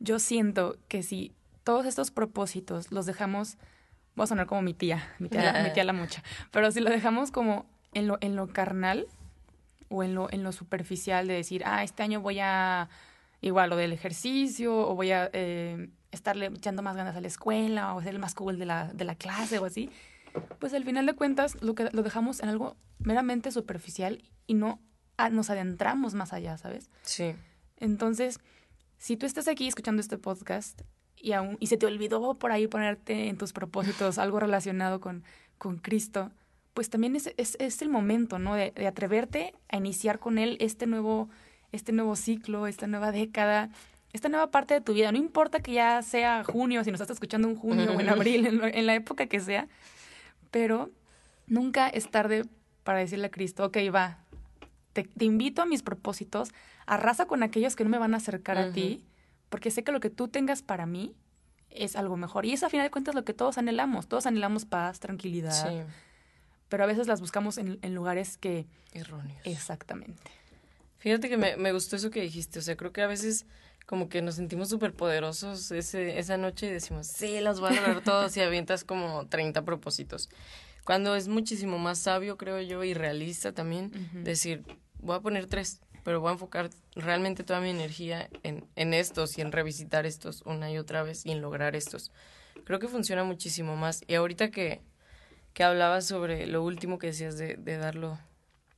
yo 0.00 0.18
siento 0.18 0.76
que 0.88 1.02
si 1.02 1.32
todos 1.64 1.86
estos 1.86 2.10
propósitos 2.10 2.90
los 2.92 3.06
dejamos, 3.06 3.58
voy 4.14 4.24
a 4.24 4.26
sonar 4.26 4.46
como 4.46 4.62
mi 4.62 4.74
tía, 4.74 5.14
mi 5.18 5.28
tía, 5.28 5.62
mi 5.64 5.72
tía 5.72 5.84
la 5.84 5.92
mucha, 5.92 6.22
pero 6.50 6.70
si 6.70 6.80
lo 6.80 6.90
dejamos 6.90 7.30
como 7.30 7.66
en 7.94 8.06
lo, 8.06 8.18
en 8.20 8.36
lo 8.36 8.48
carnal, 8.48 9.06
o 9.88 10.02
en 10.02 10.14
lo, 10.14 10.30
en 10.32 10.42
lo 10.42 10.52
superficial 10.52 11.26
de 11.26 11.34
decir, 11.34 11.62
ah, 11.64 11.82
este 11.82 12.02
año 12.02 12.20
voy 12.20 12.38
a, 12.40 12.88
igual, 13.40 13.70
lo 13.70 13.76
del 13.76 13.92
ejercicio, 13.92 14.76
o 14.76 14.94
voy 14.94 15.12
a 15.12 15.30
eh, 15.32 15.88
estarle 16.12 16.46
echando 16.46 16.82
más 16.82 16.96
ganas 16.96 17.16
a 17.16 17.20
la 17.20 17.26
escuela, 17.26 17.94
o 17.94 18.02
ser 18.02 18.14
el 18.14 18.18
más 18.18 18.34
cool 18.34 18.58
de 18.58 18.66
la, 18.66 18.92
de 18.92 19.04
la 19.04 19.14
clase, 19.14 19.58
o 19.58 19.64
así, 19.64 19.90
pues 20.58 20.74
al 20.74 20.84
final 20.84 21.06
de 21.06 21.14
cuentas 21.14 21.60
lo, 21.62 21.74
que, 21.74 21.88
lo 21.92 22.02
dejamos 22.02 22.40
en 22.40 22.48
algo 22.48 22.76
meramente 22.98 23.50
superficial 23.50 24.22
y 24.46 24.54
no 24.54 24.80
nos 25.32 25.50
adentramos 25.50 26.14
más 26.14 26.32
allá, 26.32 26.56
¿sabes? 26.58 26.90
Sí. 27.02 27.34
Entonces, 27.76 28.38
si 28.98 29.16
tú 29.16 29.26
estás 29.26 29.48
aquí 29.48 29.66
escuchando 29.66 30.00
este 30.00 30.18
podcast 30.18 30.82
y, 31.16 31.32
aún, 31.32 31.56
y 31.60 31.66
se 31.66 31.76
te 31.76 31.86
olvidó 31.86 32.34
por 32.34 32.52
ahí 32.52 32.68
ponerte 32.68 33.28
en 33.28 33.36
tus 33.36 33.52
propósitos 33.52 34.18
algo 34.18 34.38
relacionado 34.38 35.00
con, 35.00 35.24
con 35.58 35.78
Cristo, 35.78 36.30
pues 36.78 36.90
también 36.90 37.16
es, 37.16 37.28
es, 37.36 37.82
el 37.82 37.88
momento, 37.88 38.38
¿no? 38.38 38.54
De, 38.54 38.72
atreverte 38.86 39.52
a 39.68 39.78
iniciar 39.78 40.20
con 40.20 40.38
él 40.38 40.56
este 40.60 40.86
nuevo, 40.86 41.28
este 41.72 41.90
nuevo 41.90 42.14
ciclo, 42.14 42.68
esta 42.68 42.86
nueva 42.86 43.10
década, 43.10 43.70
esta 44.12 44.28
nueva 44.28 44.52
parte 44.52 44.74
de 44.74 44.80
tu 44.80 44.94
vida. 44.94 45.10
No 45.10 45.18
importa 45.18 45.58
que 45.58 45.72
ya 45.72 46.00
sea 46.02 46.44
junio, 46.44 46.84
si 46.84 46.92
nos 46.92 47.00
estás 47.00 47.16
escuchando 47.16 47.48
en 47.48 47.56
junio 47.56 47.92
o 47.92 47.98
en 47.98 48.08
abril, 48.08 48.46
en, 48.46 48.86
la 48.86 48.94
época 48.94 49.26
que 49.26 49.40
sea, 49.40 49.66
pero 50.52 50.92
nunca 51.48 51.88
es 51.88 52.12
tarde 52.12 52.44
para 52.84 53.00
decirle 53.00 53.26
a 53.26 53.30
Cristo, 53.32 53.64
ok, 53.64 53.78
va, 53.92 54.18
te, 54.92 55.08
invito 55.18 55.62
a 55.62 55.66
mis 55.66 55.82
propósitos, 55.82 56.50
arrasa 56.86 57.26
con 57.26 57.42
aquellos 57.42 57.74
que 57.74 57.82
no 57.82 57.90
me 57.90 57.98
van 57.98 58.14
a 58.14 58.18
acercar 58.18 58.56
a 58.56 58.70
ti, 58.70 59.04
porque 59.48 59.72
sé 59.72 59.82
que 59.82 59.90
lo 59.90 59.98
que 59.98 60.10
tú 60.10 60.28
tengas 60.28 60.62
para 60.62 60.86
mí 60.86 61.16
es 61.70 61.96
algo 61.96 62.16
mejor. 62.16 62.46
Y 62.46 62.52
es 62.52 62.62
a 62.62 62.70
final 62.70 62.86
de 62.86 62.92
cuentas 62.92 63.16
lo 63.16 63.24
que 63.24 63.34
todos 63.34 63.58
anhelamos. 63.58 64.06
Todos 64.06 64.26
anhelamos 64.26 64.64
paz, 64.64 65.00
tranquilidad. 65.00 65.50
Sí 65.50 65.82
pero 66.68 66.84
a 66.84 66.86
veces 66.86 67.06
las 67.06 67.20
buscamos 67.20 67.58
en, 67.58 67.78
lugares 67.94 68.36
que... 68.36 68.66
Erróneos. 68.92 69.40
Exactamente. 69.44 70.30
Fíjate 70.98 71.28
que 71.28 71.36
me, 71.36 71.56
me, 71.56 71.72
gustó 71.72 71.96
eso 71.96 72.10
que 72.10 72.20
dijiste, 72.20 72.58
o 72.58 72.62
sea, 72.62 72.76
creo 72.76 72.92
que 72.92 73.02
a 73.02 73.06
veces 73.06 73.46
como 73.88 74.10
que 74.10 74.20
nos 74.20 74.34
sentimos 74.34 74.68
súper 74.68 74.92
poderosos 74.92 75.70
ese, 75.70 76.18
esa 76.18 76.36
noche 76.36 76.66
y 76.66 76.70
decimos, 76.70 77.06
sí, 77.06 77.40
los 77.40 77.58
voy 77.58 77.72
a 77.72 77.80
lograr 77.80 78.04
todos 78.04 78.36
y 78.36 78.42
avientas 78.42 78.84
como 78.84 79.26
30 79.28 79.64
propósitos. 79.64 80.28
Cuando 80.84 81.16
es 81.16 81.28
muchísimo 81.28 81.78
más 81.78 81.98
sabio, 81.98 82.36
creo 82.36 82.60
yo, 82.60 82.84
y 82.84 82.92
realista 82.92 83.52
también, 83.52 83.90
decir, 84.24 84.62
voy 85.00 85.16
a 85.16 85.20
poner 85.20 85.46
tres, 85.46 85.80
pero 86.04 86.20
voy 86.20 86.28
a 86.28 86.32
enfocar 86.32 86.68
realmente 86.96 87.44
toda 87.44 87.62
mi 87.62 87.70
energía 87.70 88.28
en, 88.42 88.66
en 88.76 88.92
estos 88.92 89.38
y 89.38 89.40
en 89.40 89.52
revisitar 89.52 90.04
estos 90.04 90.42
una 90.42 90.70
y 90.70 90.76
otra 90.76 91.02
vez 91.02 91.24
y 91.24 91.30
en 91.30 91.40
lograr 91.40 91.74
estos. 91.74 92.12
Creo 92.64 92.78
que 92.78 92.88
funciona 92.88 93.24
muchísimo 93.24 93.76
más. 93.76 94.02
Y 94.06 94.14
ahorita 94.14 94.50
que, 94.50 94.82
que 95.54 95.64
hablaba 95.64 96.00
sobre 96.00 96.46
lo 96.46 96.62
último 96.62 96.98
que 96.98 97.08
decías 97.08 97.38
de, 97.38 97.56
de 97.56 97.76
darlo 97.76 98.18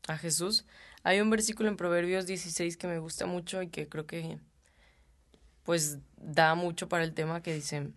a 0.08 0.16
Jesús. 0.16 0.64
Hay 1.02 1.20
un 1.20 1.30
versículo 1.30 1.68
en 1.68 1.76
Proverbios 1.76 2.26
16 2.26 2.76
que 2.76 2.86
me 2.86 2.98
gusta 2.98 3.26
mucho 3.26 3.62
y 3.62 3.68
que 3.68 3.88
creo 3.88 4.06
que 4.06 4.38
pues 5.64 5.98
da 6.16 6.54
mucho 6.54 6.88
para 6.88 7.04
el 7.04 7.14
tema 7.14 7.42
que 7.42 7.54
dice, 7.54 7.90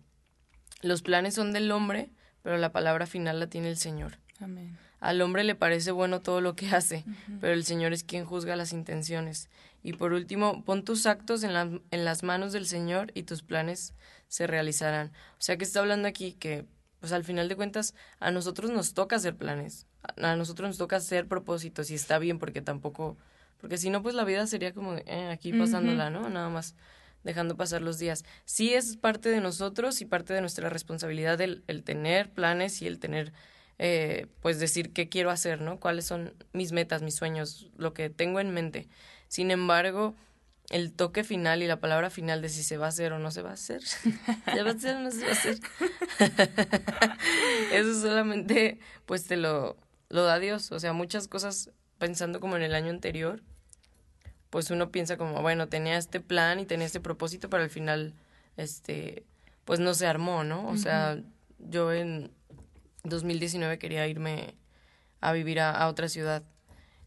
los 0.80 1.02
planes 1.02 1.34
son 1.34 1.52
del 1.52 1.70
hombre, 1.72 2.10
pero 2.42 2.56
la 2.58 2.72
palabra 2.72 3.06
final 3.06 3.40
la 3.40 3.48
tiene 3.48 3.68
el 3.68 3.76
Señor. 3.76 4.18
Amén. 4.40 4.78
Al 5.00 5.20
hombre 5.20 5.44
le 5.44 5.54
parece 5.54 5.90
bueno 5.90 6.20
todo 6.20 6.40
lo 6.40 6.56
que 6.56 6.68
hace, 6.68 7.04
pero 7.40 7.52
el 7.52 7.64
Señor 7.64 7.92
es 7.92 8.04
quien 8.04 8.24
juzga 8.24 8.56
las 8.56 8.72
intenciones. 8.72 9.50
Y 9.82 9.92
por 9.92 10.14
último, 10.14 10.64
pon 10.64 10.82
tus 10.82 11.04
actos 11.06 11.42
en, 11.42 11.82
en 11.90 12.04
las 12.04 12.22
manos 12.22 12.52
del 12.52 12.66
Señor 12.66 13.12
y 13.14 13.24
tus 13.24 13.42
planes 13.42 13.92
se 14.28 14.46
realizarán. 14.46 15.12
O 15.38 15.42
sea 15.42 15.58
que 15.58 15.64
está 15.64 15.80
hablando 15.80 16.08
aquí 16.08 16.32
que, 16.32 16.64
pues 17.04 17.12
al 17.12 17.22
final 17.22 17.50
de 17.50 17.54
cuentas, 17.54 17.94
a 18.18 18.30
nosotros 18.30 18.70
nos 18.70 18.94
toca 18.94 19.16
hacer 19.16 19.36
planes, 19.36 19.86
a 20.16 20.36
nosotros 20.36 20.70
nos 20.70 20.78
toca 20.78 20.96
hacer 20.96 21.28
propósitos 21.28 21.90
y 21.90 21.94
está 21.94 22.18
bien 22.18 22.38
porque 22.38 22.62
tampoco, 22.62 23.18
porque 23.60 23.76
si 23.76 23.90
no, 23.90 24.02
pues 24.02 24.14
la 24.14 24.24
vida 24.24 24.46
sería 24.46 24.72
como 24.72 24.94
eh, 24.94 25.28
aquí 25.30 25.52
pasándola, 25.52 26.08
¿no? 26.08 26.30
Nada 26.30 26.48
más 26.48 26.74
dejando 27.22 27.58
pasar 27.58 27.82
los 27.82 27.98
días. 27.98 28.24
Sí 28.46 28.72
es 28.72 28.96
parte 28.96 29.28
de 29.28 29.42
nosotros 29.42 30.00
y 30.00 30.06
parte 30.06 30.32
de 30.32 30.40
nuestra 30.40 30.70
responsabilidad 30.70 31.38
el, 31.42 31.62
el 31.66 31.84
tener 31.84 32.30
planes 32.30 32.80
y 32.80 32.86
el 32.86 32.98
tener 32.98 33.34
eh, 33.78 34.28
pues 34.40 34.58
decir 34.58 34.94
qué 34.94 35.10
quiero 35.10 35.30
hacer, 35.30 35.60
¿no? 35.60 35.78
Cuáles 35.78 36.06
son 36.06 36.32
mis 36.54 36.72
metas, 36.72 37.02
mis 37.02 37.16
sueños, 37.16 37.70
lo 37.76 37.92
que 37.92 38.08
tengo 38.08 38.40
en 38.40 38.54
mente. 38.54 38.88
Sin 39.28 39.50
embargo, 39.50 40.16
el 40.70 40.92
toque 40.92 41.24
final 41.24 41.62
y 41.62 41.66
la 41.66 41.80
palabra 41.80 42.10
final 42.10 42.42
de 42.42 42.48
si 42.48 42.62
se 42.62 42.76
va 42.76 42.86
a 42.86 42.88
hacer 42.88 43.12
o 43.12 43.18
no 43.18 43.30
se 43.30 43.42
va 43.42 43.50
a 43.50 43.54
hacer, 43.54 43.82
se 43.82 44.62
va 44.62 44.70
a 44.70 44.72
hacer 44.72 44.96
o 44.96 45.00
no 45.00 45.10
se 45.10 45.24
va 45.24 45.28
a 45.28 45.32
hacer, 45.32 45.58
eso 47.72 48.00
solamente 48.00 48.78
pues 49.06 49.26
te 49.26 49.36
lo, 49.36 49.76
lo 50.08 50.24
da 50.24 50.38
Dios. 50.38 50.72
O 50.72 50.80
sea, 50.80 50.92
muchas 50.92 51.28
cosas 51.28 51.70
pensando 51.98 52.40
como 52.40 52.56
en 52.56 52.62
el 52.62 52.74
año 52.74 52.90
anterior, 52.90 53.42
pues 54.50 54.70
uno 54.70 54.90
piensa 54.90 55.16
como, 55.16 55.42
bueno, 55.42 55.68
tenía 55.68 55.98
este 55.98 56.20
plan 56.20 56.60
y 56.60 56.66
tenía 56.66 56.86
este 56.86 57.00
propósito, 57.00 57.50
pero 57.50 57.62
al 57.62 57.70
final, 57.70 58.14
este, 58.56 59.24
pues 59.64 59.80
no 59.80 59.94
se 59.94 60.06
armó, 60.06 60.44
¿no? 60.44 60.68
O 60.68 60.76
sea, 60.76 61.18
yo 61.58 61.92
en 61.92 62.30
2019 63.02 63.78
quería 63.78 64.06
irme 64.06 64.54
a 65.20 65.32
vivir 65.32 65.60
a, 65.60 65.88
otra 65.88 66.08
ciudad. 66.08 66.42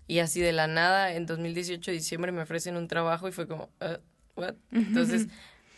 Y 0.08 0.20
así 0.20 0.40
de 0.40 0.54
la 0.54 0.68
nada, 0.68 1.14
en 1.14 1.26
2018, 1.26 1.92
diciembre, 1.92 2.32
me 2.32 2.42
ofrecen 2.42 2.78
un 2.78 2.88
trabajo 2.88 3.28
y 3.28 3.32
fue 3.32 3.48
como, 3.48 3.70
uh, 3.82 3.98
¿what? 4.36 4.56
Entonces, 4.72 5.28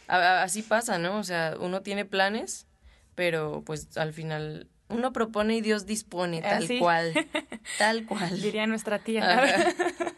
así 0.07 0.61
pasa, 0.61 0.99
¿no? 0.99 1.17
O 1.17 1.23
sea, 1.23 1.55
uno 1.59 1.81
tiene 1.81 2.05
planes, 2.05 2.67
pero 3.15 3.63
pues 3.65 3.97
al 3.97 4.13
final 4.13 4.67
uno 4.87 5.13
propone 5.13 5.57
y 5.57 5.61
Dios 5.61 5.85
dispone, 5.85 6.41
tal 6.41 6.67
cual. 6.79 7.13
Tal 7.77 8.05
cual. 8.05 8.41
Diría 8.41 8.65
nuestra 8.65 8.99
tía. 8.99 9.75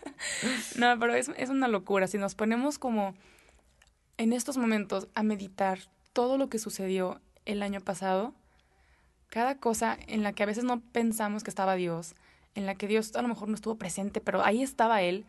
no, 0.78 0.98
pero 1.00 1.14
es, 1.14 1.30
es 1.36 1.50
una 1.50 1.68
locura. 1.68 2.08
Si 2.08 2.18
nos 2.18 2.36
ponemos 2.36 2.80
como 2.80 3.14
en 4.18 4.32
estos 4.32 4.58
momentos 4.58 5.10
a 5.14 5.24
meditar 5.24 5.80
todo 6.14 6.38
lo 6.38 6.48
que 6.48 6.60
sucedió 6.60 7.20
el 7.46 7.64
año 7.64 7.82
pasado, 7.82 8.34
cada 9.30 9.58
cosa 9.58 9.98
en 10.08 10.24
la 10.24 10.34
que 10.34 10.44
a 10.44 10.46
veces 10.46 10.64
no 10.64 10.80
pensamos 10.80 11.44
que 11.44 11.50
estaba 11.50 11.76
Dios, 11.76 12.16
en 12.56 12.66
la 12.66 12.76
que 12.76 12.88
Dios 12.88 13.16
a 13.16 13.22
lo 13.22 13.28
mejor 13.28 13.48
no 13.48 13.56
estuvo 13.56 13.76
presente, 13.76 14.22
pero 14.22 14.44
ahí 14.44 14.62
estaba 14.62 15.02
Él, 15.02 15.26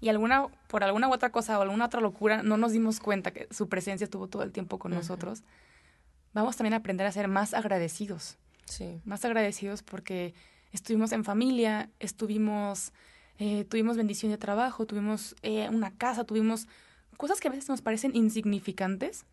y 0.00 0.08
alguna, 0.08 0.46
por 0.68 0.82
alguna 0.82 1.08
u 1.08 1.12
otra 1.12 1.30
cosa 1.30 1.58
o 1.58 1.62
alguna 1.62 1.86
otra 1.86 2.00
locura 2.00 2.42
no 2.42 2.56
nos 2.56 2.72
dimos 2.72 3.00
cuenta 3.00 3.32
que 3.32 3.46
su 3.50 3.68
presencia 3.68 4.04
estuvo 4.04 4.28
todo 4.28 4.42
el 4.42 4.52
tiempo 4.52 4.78
con 4.78 4.92
nosotros, 4.92 5.42
vamos 6.32 6.56
también 6.56 6.72
a 6.74 6.78
aprender 6.78 7.06
a 7.06 7.12
ser 7.12 7.28
más 7.28 7.52
agradecidos. 7.52 8.38
Sí. 8.64 9.00
Más 9.04 9.24
agradecidos 9.24 9.82
porque 9.82 10.32
estuvimos 10.72 11.12
en 11.12 11.24
familia, 11.24 11.90
estuvimos, 11.98 12.92
eh, 13.38 13.64
tuvimos 13.64 13.96
bendición 13.98 14.32
de 14.32 14.38
trabajo, 14.38 14.86
tuvimos 14.86 15.36
eh, 15.42 15.68
una 15.68 15.90
casa, 15.90 16.24
tuvimos 16.24 16.66
cosas 17.18 17.38
que 17.38 17.48
a 17.48 17.50
veces 17.50 17.68
nos 17.68 17.82
parecen 17.82 18.16
insignificantes, 18.16 19.26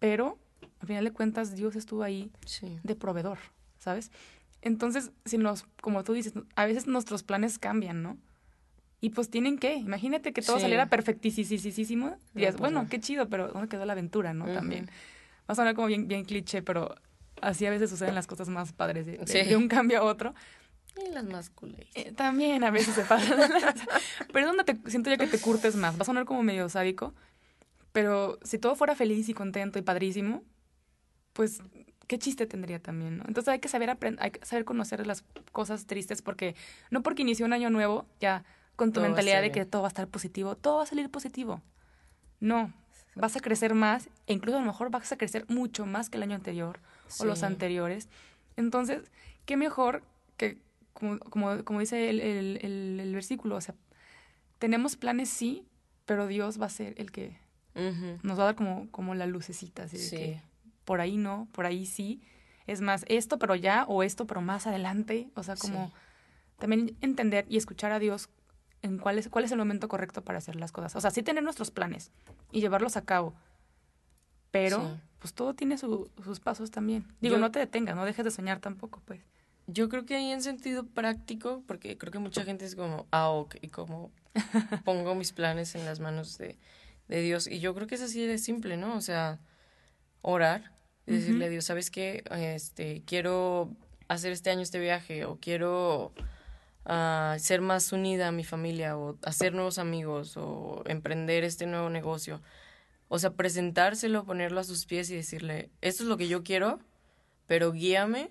pero 0.00 0.38
al 0.80 0.88
final 0.88 1.04
de 1.04 1.12
cuentas 1.12 1.54
Dios 1.54 1.76
estuvo 1.76 2.02
ahí 2.02 2.32
de 2.82 2.94
proveedor, 2.96 3.38
¿sabes? 3.78 4.10
Entonces, 4.62 5.12
si 5.24 5.38
nos, 5.38 5.66
como 5.80 6.04
tú 6.04 6.12
dices, 6.12 6.32
a 6.56 6.66
veces 6.66 6.86
nuestros 6.86 7.22
planes 7.22 7.58
cambian, 7.58 8.02
¿no? 8.02 8.18
Y 9.00 9.10
pues 9.10 9.30
tienen 9.30 9.58
que, 9.58 9.74
imagínate 9.74 10.32
que 10.32 10.42
todo 10.42 10.58
saliera 10.58 10.86
perfectísimo. 10.86 12.16
Y 12.34 12.40
pues 12.40 12.56
bueno, 12.56 12.86
qué 12.90 12.98
chido, 12.98 13.28
pero 13.28 13.48
¿dónde 13.48 13.68
quedó 13.68 13.84
la 13.84 13.92
aventura, 13.92 14.34
no? 14.34 14.46
También. 14.46 14.86
Va 15.48 15.52
a 15.52 15.54
sonar 15.54 15.74
como 15.74 15.86
bien, 15.86 16.08
bien 16.08 16.24
cliché, 16.24 16.62
pero 16.62 16.96
así 17.40 17.64
a 17.64 17.70
veces 17.70 17.90
suceden 17.90 18.16
las 18.16 18.26
cosas 18.26 18.48
más 18.48 18.72
padres, 18.72 19.06
de, 19.06 19.56
un 19.56 19.68
cambio 19.68 20.00
a 20.00 20.02
otro. 20.02 20.34
Y 20.96 21.12
las 21.12 21.24
más 21.24 21.52
eh, 21.94 22.12
también 22.12 22.64
a 22.64 22.72
veces 22.72 22.94
se 22.94 23.02
pasan. 23.02 23.38
pero 24.32 24.40
es 24.40 24.46
donde 24.46 24.64
te, 24.64 24.90
siento 24.90 25.10
yo 25.10 25.16
que 25.16 25.28
te 25.28 25.38
curtes 25.38 25.76
más. 25.76 25.96
Va 25.96 26.02
a 26.02 26.04
sonar 26.04 26.24
como 26.24 26.42
medio 26.42 26.68
sádico, 26.68 27.14
pero 27.92 28.40
si 28.42 28.58
todo 28.58 28.74
fuera 28.74 28.96
feliz 28.96 29.28
y 29.28 29.34
contento 29.34 29.78
y 29.78 29.82
padrísimo, 29.82 30.42
pues 31.34 31.60
qué 32.08 32.18
chiste 32.18 32.46
tendría 32.46 32.80
también, 32.80 33.18
¿no? 33.18 33.24
Entonces 33.28 33.48
hay 33.48 33.60
que 33.60 33.68
saber 33.68 33.96
hay 34.18 34.30
que 34.30 34.44
saber 34.44 34.64
conocer 34.64 35.06
las 35.06 35.22
cosas 35.52 35.86
tristes 35.86 36.22
porque 36.22 36.56
no 36.90 37.02
porque 37.02 37.22
inició 37.22 37.46
un 37.46 37.52
año 37.52 37.70
nuevo 37.70 38.06
ya 38.18 38.44
con 38.74 38.92
tu 38.92 39.00
mentalidad 39.00 39.42
de 39.42 39.52
que 39.52 39.64
todo 39.64 39.82
va 39.82 39.88
a 39.88 39.90
estar 39.90 40.08
positivo, 40.08 40.56
todo 40.56 40.78
va 40.78 40.82
a 40.84 40.86
salir 40.86 41.10
positivo. 41.10 41.62
No, 42.40 42.72
vas 43.14 43.36
a 43.36 43.40
crecer 43.40 43.74
más 43.74 44.08
e 44.26 44.32
incluso 44.32 44.56
a 44.56 44.60
lo 44.60 44.66
mejor 44.66 44.90
vas 44.90 45.12
a 45.12 45.18
crecer 45.18 45.44
mucho 45.48 45.84
más 45.84 46.08
que 46.08 46.16
el 46.16 46.22
año 46.22 46.34
anterior 46.34 46.80
o 47.18 47.24
los 47.24 47.42
anteriores. 47.42 48.08
Entonces, 48.56 49.02
qué 49.44 49.56
mejor 49.56 50.02
que, 50.36 50.58
como, 50.92 51.18
como, 51.18 51.64
como 51.64 51.80
dice 51.80 52.08
el, 52.08 52.20
el, 52.20 53.00
el, 53.00 53.14
versículo, 53.14 53.56
o 53.56 53.60
sea, 53.60 53.74
tenemos 54.58 54.96
planes 54.96 55.28
sí, 55.28 55.66
pero 56.06 56.26
Dios 56.26 56.60
va 56.60 56.66
a 56.66 56.70
ser 56.70 56.94
el 56.96 57.10
que 57.10 57.36
nos 58.22 58.38
va 58.38 58.42
a 58.42 58.46
dar 58.46 58.54
como, 58.56 58.90
como 58.90 59.14
la 59.14 59.26
lucecita, 59.26 59.84
así 59.84 59.98
de 59.98 60.10
que 60.10 60.42
por 60.88 61.02
ahí 61.02 61.18
no, 61.18 61.48
por 61.52 61.66
ahí 61.66 61.84
sí. 61.84 62.22
Es 62.66 62.80
más, 62.80 63.04
esto 63.08 63.38
pero 63.38 63.54
ya 63.54 63.84
o 63.88 64.02
esto 64.02 64.26
pero 64.26 64.40
más 64.40 64.66
adelante. 64.66 65.28
O 65.34 65.42
sea, 65.42 65.54
como 65.54 65.92
también 66.58 66.96
entender 67.02 67.44
y 67.46 67.58
escuchar 67.58 67.92
a 67.92 67.98
Dios 67.98 68.30
en 68.80 68.96
cuál 68.96 69.18
es, 69.18 69.28
cuál 69.28 69.44
es 69.44 69.52
el 69.52 69.58
momento 69.58 69.86
correcto 69.86 70.24
para 70.24 70.38
hacer 70.38 70.56
las 70.56 70.72
cosas. 70.72 70.96
O 70.96 71.02
sea, 71.02 71.10
sí 71.10 71.22
tener 71.22 71.44
nuestros 71.44 71.70
planes 71.70 72.10
y 72.52 72.62
llevarlos 72.62 72.96
a 72.96 73.04
cabo. 73.04 73.34
Pero, 74.50 74.98
pues 75.18 75.34
todo 75.34 75.52
tiene 75.52 75.76
sus 75.76 76.40
pasos 76.42 76.70
también. 76.70 77.04
Digo, 77.20 77.36
no 77.36 77.50
te 77.50 77.58
detengas, 77.58 77.94
no 77.94 78.06
dejes 78.06 78.24
de 78.24 78.30
soñar 78.30 78.60
tampoco, 78.60 79.02
pues. 79.04 79.20
Yo 79.66 79.90
creo 79.90 80.06
que 80.06 80.16
ahí 80.16 80.32
en 80.32 80.40
sentido 80.40 80.86
práctico, 80.86 81.62
porque 81.66 81.98
creo 81.98 82.10
que 82.10 82.18
mucha 82.18 82.44
gente 82.44 82.64
es 82.64 82.74
como, 82.74 83.06
ah, 83.10 83.28
ok, 83.28 83.56
y 83.60 83.68
como 83.68 84.10
pongo 84.86 85.14
mis 85.14 85.34
planes 85.34 85.74
en 85.74 85.84
las 85.84 86.00
manos 86.00 86.38
de, 86.38 86.56
de 87.08 87.20
Dios. 87.20 87.46
Y 87.46 87.60
yo 87.60 87.74
creo 87.74 87.86
que 87.86 87.96
es 87.96 88.00
así 88.00 88.26
de 88.26 88.38
simple, 88.38 88.78
¿no? 88.78 88.96
O 88.96 89.02
sea, 89.02 89.38
orar, 90.22 90.77
decirle 91.08 91.46
a 91.46 91.48
Dios, 91.48 91.64
¿sabes 91.64 91.90
qué? 91.90 92.22
Este, 92.30 93.02
quiero 93.06 93.70
hacer 94.08 94.32
este 94.32 94.50
año 94.50 94.62
este 94.62 94.78
viaje 94.78 95.24
o 95.24 95.38
quiero 95.40 96.12
uh, 96.86 97.38
ser 97.38 97.60
más 97.60 97.92
unida 97.92 98.28
a 98.28 98.32
mi 98.32 98.44
familia 98.44 98.96
o 98.96 99.16
hacer 99.22 99.54
nuevos 99.54 99.78
amigos 99.78 100.36
o 100.36 100.82
emprender 100.86 101.44
este 101.44 101.66
nuevo 101.66 101.90
negocio. 101.90 102.42
O 103.08 103.18
sea, 103.18 103.30
presentárselo, 103.30 104.24
ponerlo 104.24 104.60
a 104.60 104.64
sus 104.64 104.84
pies 104.84 105.10
y 105.10 105.16
decirle, 105.16 105.70
esto 105.80 106.02
es 106.02 106.08
lo 106.08 106.16
que 106.16 106.28
yo 106.28 106.42
quiero, 106.42 106.78
pero 107.46 107.72
guíame, 107.72 108.30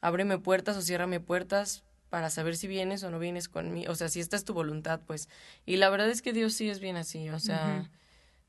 ábreme 0.00 0.38
puertas 0.38 0.76
o 0.76 0.82
ciérrame 0.82 1.20
puertas 1.20 1.84
para 2.08 2.30
saber 2.30 2.56
si 2.56 2.68
vienes 2.68 3.02
o 3.02 3.10
no 3.10 3.18
vienes 3.18 3.48
conmigo. 3.48 3.92
O 3.92 3.94
sea, 3.94 4.08
si 4.08 4.20
esta 4.20 4.36
es 4.36 4.44
tu 4.44 4.54
voluntad, 4.54 5.00
pues. 5.06 5.28
Y 5.66 5.76
la 5.76 5.90
verdad 5.90 6.08
es 6.08 6.22
que 6.22 6.32
Dios 6.32 6.54
sí 6.54 6.70
es 6.70 6.80
bien 6.80 6.96
así, 6.96 7.28
o 7.30 7.38
sea 7.38 7.90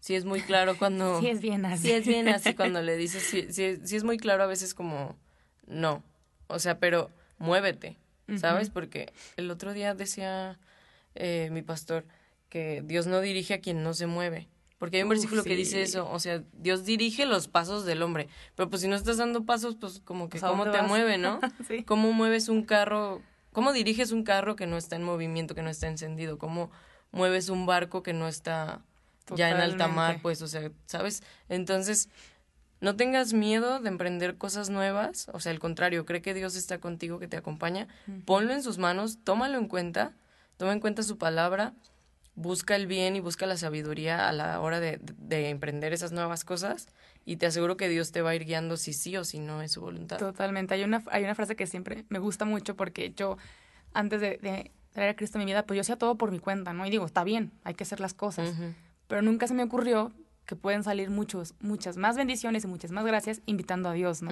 sí 0.06 0.14
es 0.14 0.24
muy 0.24 0.40
claro 0.40 0.78
cuando... 0.78 1.20
sí 1.20 1.30
es 1.30 1.42
bien 1.42 1.66
así. 1.66 1.88
Sí 1.88 1.92
es 1.92 2.06
bien 2.06 2.30
así 2.30 2.54
cuando 2.56 2.84
le 2.84 2.96
dices, 2.96 3.24
sí, 3.24 3.48
sí, 3.50 3.78
sí 3.84 3.96
es 3.96 4.04
muy 4.04 4.18
claro 4.18 4.44
a 4.44 4.46
veces 4.46 4.76
como, 4.76 5.18
no, 5.66 6.04
o 6.46 6.60
sea, 6.60 6.78
pero 6.78 7.10
muévete, 7.40 7.98
¿sabes? 8.38 8.70
Porque 8.70 9.12
el 9.36 9.50
otro 9.50 9.74
día 9.74 9.96
decía 9.96 10.60
eh, 11.16 11.50
mi 11.52 11.64
pastor 11.64 12.06
que 12.50 12.84
Dios 12.86 13.08
no 13.08 13.20
dirige 13.20 13.56
a 13.56 13.62
quien 13.62 13.82
no 13.82 13.96
se 13.96 14.06
mueve. 14.06 14.48
Porque 14.78 14.98
hay 14.98 15.04
un 15.04 15.10
versículo 15.10 15.44
que 15.44 15.56
dice 15.56 15.82
eso, 15.82 16.08
o 16.12 16.20
sea, 16.20 16.44
Dios 16.54 16.86
dirige 16.86 17.26
los 17.26 17.48
pasos 17.48 17.84
del 17.84 18.04
hombre, 18.04 18.28
pero 18.54 18.70
pues 18.70 18.84
si 18.84 18.88
no 18.88 18.96
estás 18.96 19.18
dando 19.18 19.44
pasos, 19.44 19.76
pues 19.76 20.02
como 20.02 20.30
que 20.30 20.40
cómo 20.40 20.70
te 20.70 20.84
mueve, 20.84 21.18
¿no? 21.18 21.40
sí. 21.68 21.84
¿Cómo 21.84 22.12
mueves 22.12 22.48
un 22.48 22.64
carro? 22.64 23.24
¿Cómo 23.52 23.74
diriges 23.74 24.12
un 24.12 24.24
carro 24.24 24.56
que 24.56 24.68
no 24.68 24.78
está 24.78 24.98
en 24.98 25.04
movimiento, 25.04 25.56
que 25.56 25.64
no 25.64 25.72
está 25.72 25.88
encendido? 25.88 26.38
¿Cómo 26.38 26.70
mueves 27.12 27.50
un 27.50 27.66
barco 27.66 28.04
que 28.04 28.14
no 28.14 28.28
está 28.28 28.84
ya 29.36 29.50
en 29.50 29.58
alta 29.58 29.88
mar, 29.88 30.20
pues, 30.22 30.42
o 30.42 30.48
sea, 30.48 30.72
¿sabes? 30.86 31.24
Entonces, 31.50 32.10
no 32.82 32.96
tengas 32.96 33.34
miedo 33.34 33.80
de 33.80 33.90
emprender 33.90 34.38
cosas 34.38 34.70
nuevas, 34.70 35.30
o 35.34 35.40
sea, 35.40 35.52
al 35.52 35.60
contrario, 35.60 36.06
cree 36.06 36.22
que 36.22 36.34
Dios 36.34 36.56
está 36.56 36.80
contigo, 36.80 37.20
que 37.20 37.28
te 37.28 37.38
acompaña, 37.38 37.88
ponlo 38.26 38.54
en 38.54 38.62
sus 38.62 38.78
manos, 38.78 39.20
tómalo 39.24 39.58
en 39.58 39.68
cuenta, 39.68 40.14
toma 40.58 40.74
en 40.74 40.80
cuenta 40.80 41.02
su 41.02 41.18
palabra, 41.18 41.74
busca 42.36 42.76
el 42.76 42.86
bien 42.86 43.16
y 43.16 43.22
busca 43.22 43.46
la 43.46 43.58
sabiduría 43.58 44.28
a 44.28 44.34
la 44.34 44.60
hora 44.60 44.80
de, 44.80 45.00
de, 45.02 45.50
emprender 45.50 45.94
esas 45.94 46.12
nuevas 46.12 46.44
cosas 46.44 46.88
y 47.24 47.38
te 47.38 47.46
aseguro 47.46 47.78
que 47.78 47.88
Dios 47.88 48.12
te 48.12 48.22
va 48.22 48.32
a 48.32 48.36
ir 48.36 48.44
guiando 48.44 48.76
si 48.76 48.92
sí 48.92 49.16
o 49.16 49.24
si 49.24 49.40
no 49.40 49.62
es 49.62 49.72
su 49.72 49.82
voluntad. 49.82 50.18
Totalmente, 50.18 50.74
hay 50.74 50.84
una, 50.84 51.02
hay 51.08 51.24
una 51.24 51.34
frase 51.34 51.56
que 51.56 51.66
siempre 51.66 52.06
me 52.10 52.20
gusta 52.20 52.44
mucho 52.44 52.76
porque 52.76 53.14
yo, 53.16 53.38
antes 53.94 54.20
de, 54.20 54.38
de 54.38 54.72
traer 54.92 55.12
a 55.12 55.16
Cristo 55.16 55.38
a 55.38 55.40
mi 55.40 55.46
vida, 55.46 55.66
pues 55.66 55.78
yo 55.78 55.82
hacía 55.82 55.98
todo 55.98 56.18
por 56.18 56.32
mi 56.32 56.40
cuenta, 56.40 56.74
¿no? 56.74 56.86
Y 56.86 56.90
digo, 56.90 57.06
está 57.06 57.24
bien, 57.24 57.52
hay 57.64 57.74
que 57.74 57.84
hacer 57.84 58.00
las 58.00 58.14
cosas 58.14 58.54
pero 59.08 59.22
nunca 59.22 59.48
se 59.48 59.54
me 59.54 59.64
ocurrió 59.64 60.12
que 60.46 60.56
pueden 60.56 60.84
salir 60.84 61.10
muchos, 61.10 61.56
muchas 61.60 61.98
más 61.98 62.18
bendiciones 62.18 62.64
y 62.64 62.68
muchas 62.68 62.92
más 62.92 63.06
gracias 63.06 63.42
invitando 63.46 63.90
a 63.90 63.94
Dios, 63.94 64.22
¿no? 64.22 64.32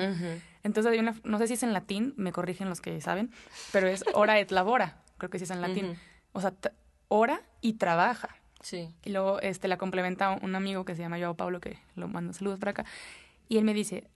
Entonces 0.63 0.92
hay 0.92 1.00
una, 1.00 1.15
no 1.24 1.38
sé 1.39 1.48
si 1.48 1.53
es 1.53 1.63
en 1.63 1.74
latín, 1.74 2.13
me 2.18 2.32
corrigen 2.32 2.70
los 2.70 2.82
que 2.82 3.01
saben, 3.01 3.32
pero 3.72 3.88
es 3.88 4.03
ora 4.13 4.39
et 4.39 4.51
labora, 4.51 5.01
creo 5.18 5.30
que 5.30 5.39
sí 5.39 5.46
es 5.46 5.51
en 5.51 5.62
latín. 5.62 5.98
O 6.32 6.42
sea, 6.42 6.53
ora 7.08 7.42
y 7.62 7.74
trabaja. 7.74 8.36
Sí. 8.62 8.94
Y 9.03 9.10
luego 9.10 9.42
este, 9.42 9.68
la 9.68 9.77
complementa 9.77 10.38
un 10.42 10.56
amigo 10.56 10.86
que 10.86 10.96
se 10.96 11.01
llama 11.01 11.18
Joao 11.18 11.36
Pablo, 11.36 11.60
que 11.60 11.80
lo 11.96 12.08
manda 12.08 12.32
saludos 12.34 12.60
para 12.60 12.72
acá. 12.72 12.86
Y 13.50 13.58
él 13.58 13.65
me 13.65 13.74
dice, 13.74 14.08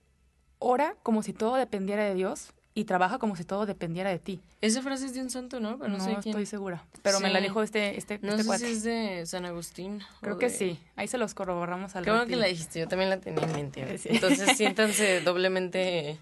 ora 0.58 0.94
como 1.02 1.22
si 1.22 1.32
todo 1.32 1.56
dependiera 1.56 2.04
de 2.04 2.14
Dios 2.14 2.54
y 2.78 2.84
trabaja 2.84 3.18
como 3.18 3.34
si 3.34 3.42
todo 3.42 3.66
dependiera 3.66 4.08
de 4.08 4.20
ti. 4.20 4.40
Esa 4.60 4.82
frase 4.82 5.06
es 5.06 5.14
de 5.14 5.20
un 5.20 5.30
santo, 5.30 5.58
¿no? 5.58 5.78
no, 5.78 6.18
estoy 6.20 6.46
segura. 6.46 6.84
Pero 7.02 7.18
me 7.18 7.28
la 7.28 7.40
dijo 7.40 7.60
este, 7.60 7.98
este, 7.98 8.20
no 8.22 8.36
este 8.36 8.44
sé 8.44 8.58
si 8.58 8.66
es 8.66 8.82
de 8.84 9.26
San 9.26 9.44
Agustín. 9.46 10.00
Creo 10.20 10.38
que 10.38 10.48
sí. 10.48 10.78
Ahí 10.94 11.08
se 11.08 11.18
los 11.18 11.34
corroboramos 11.34 11.96
al 11.96 12.04
Qué 12.04 12.10
bueno 12.12 12.26
que 12.26 12.36
la 12.36 12.46
dijiste. 12.46 12.78
Yo 12.78 12.86
también 12.86 13.10
la 13.10 13.18
tenía 13.18 13.42
en 13.42 13.52
mente. 13.52 13.98
Entonces 14.04 14.52
siéntanse 14.56 15.22
doblemente 15.22 16.20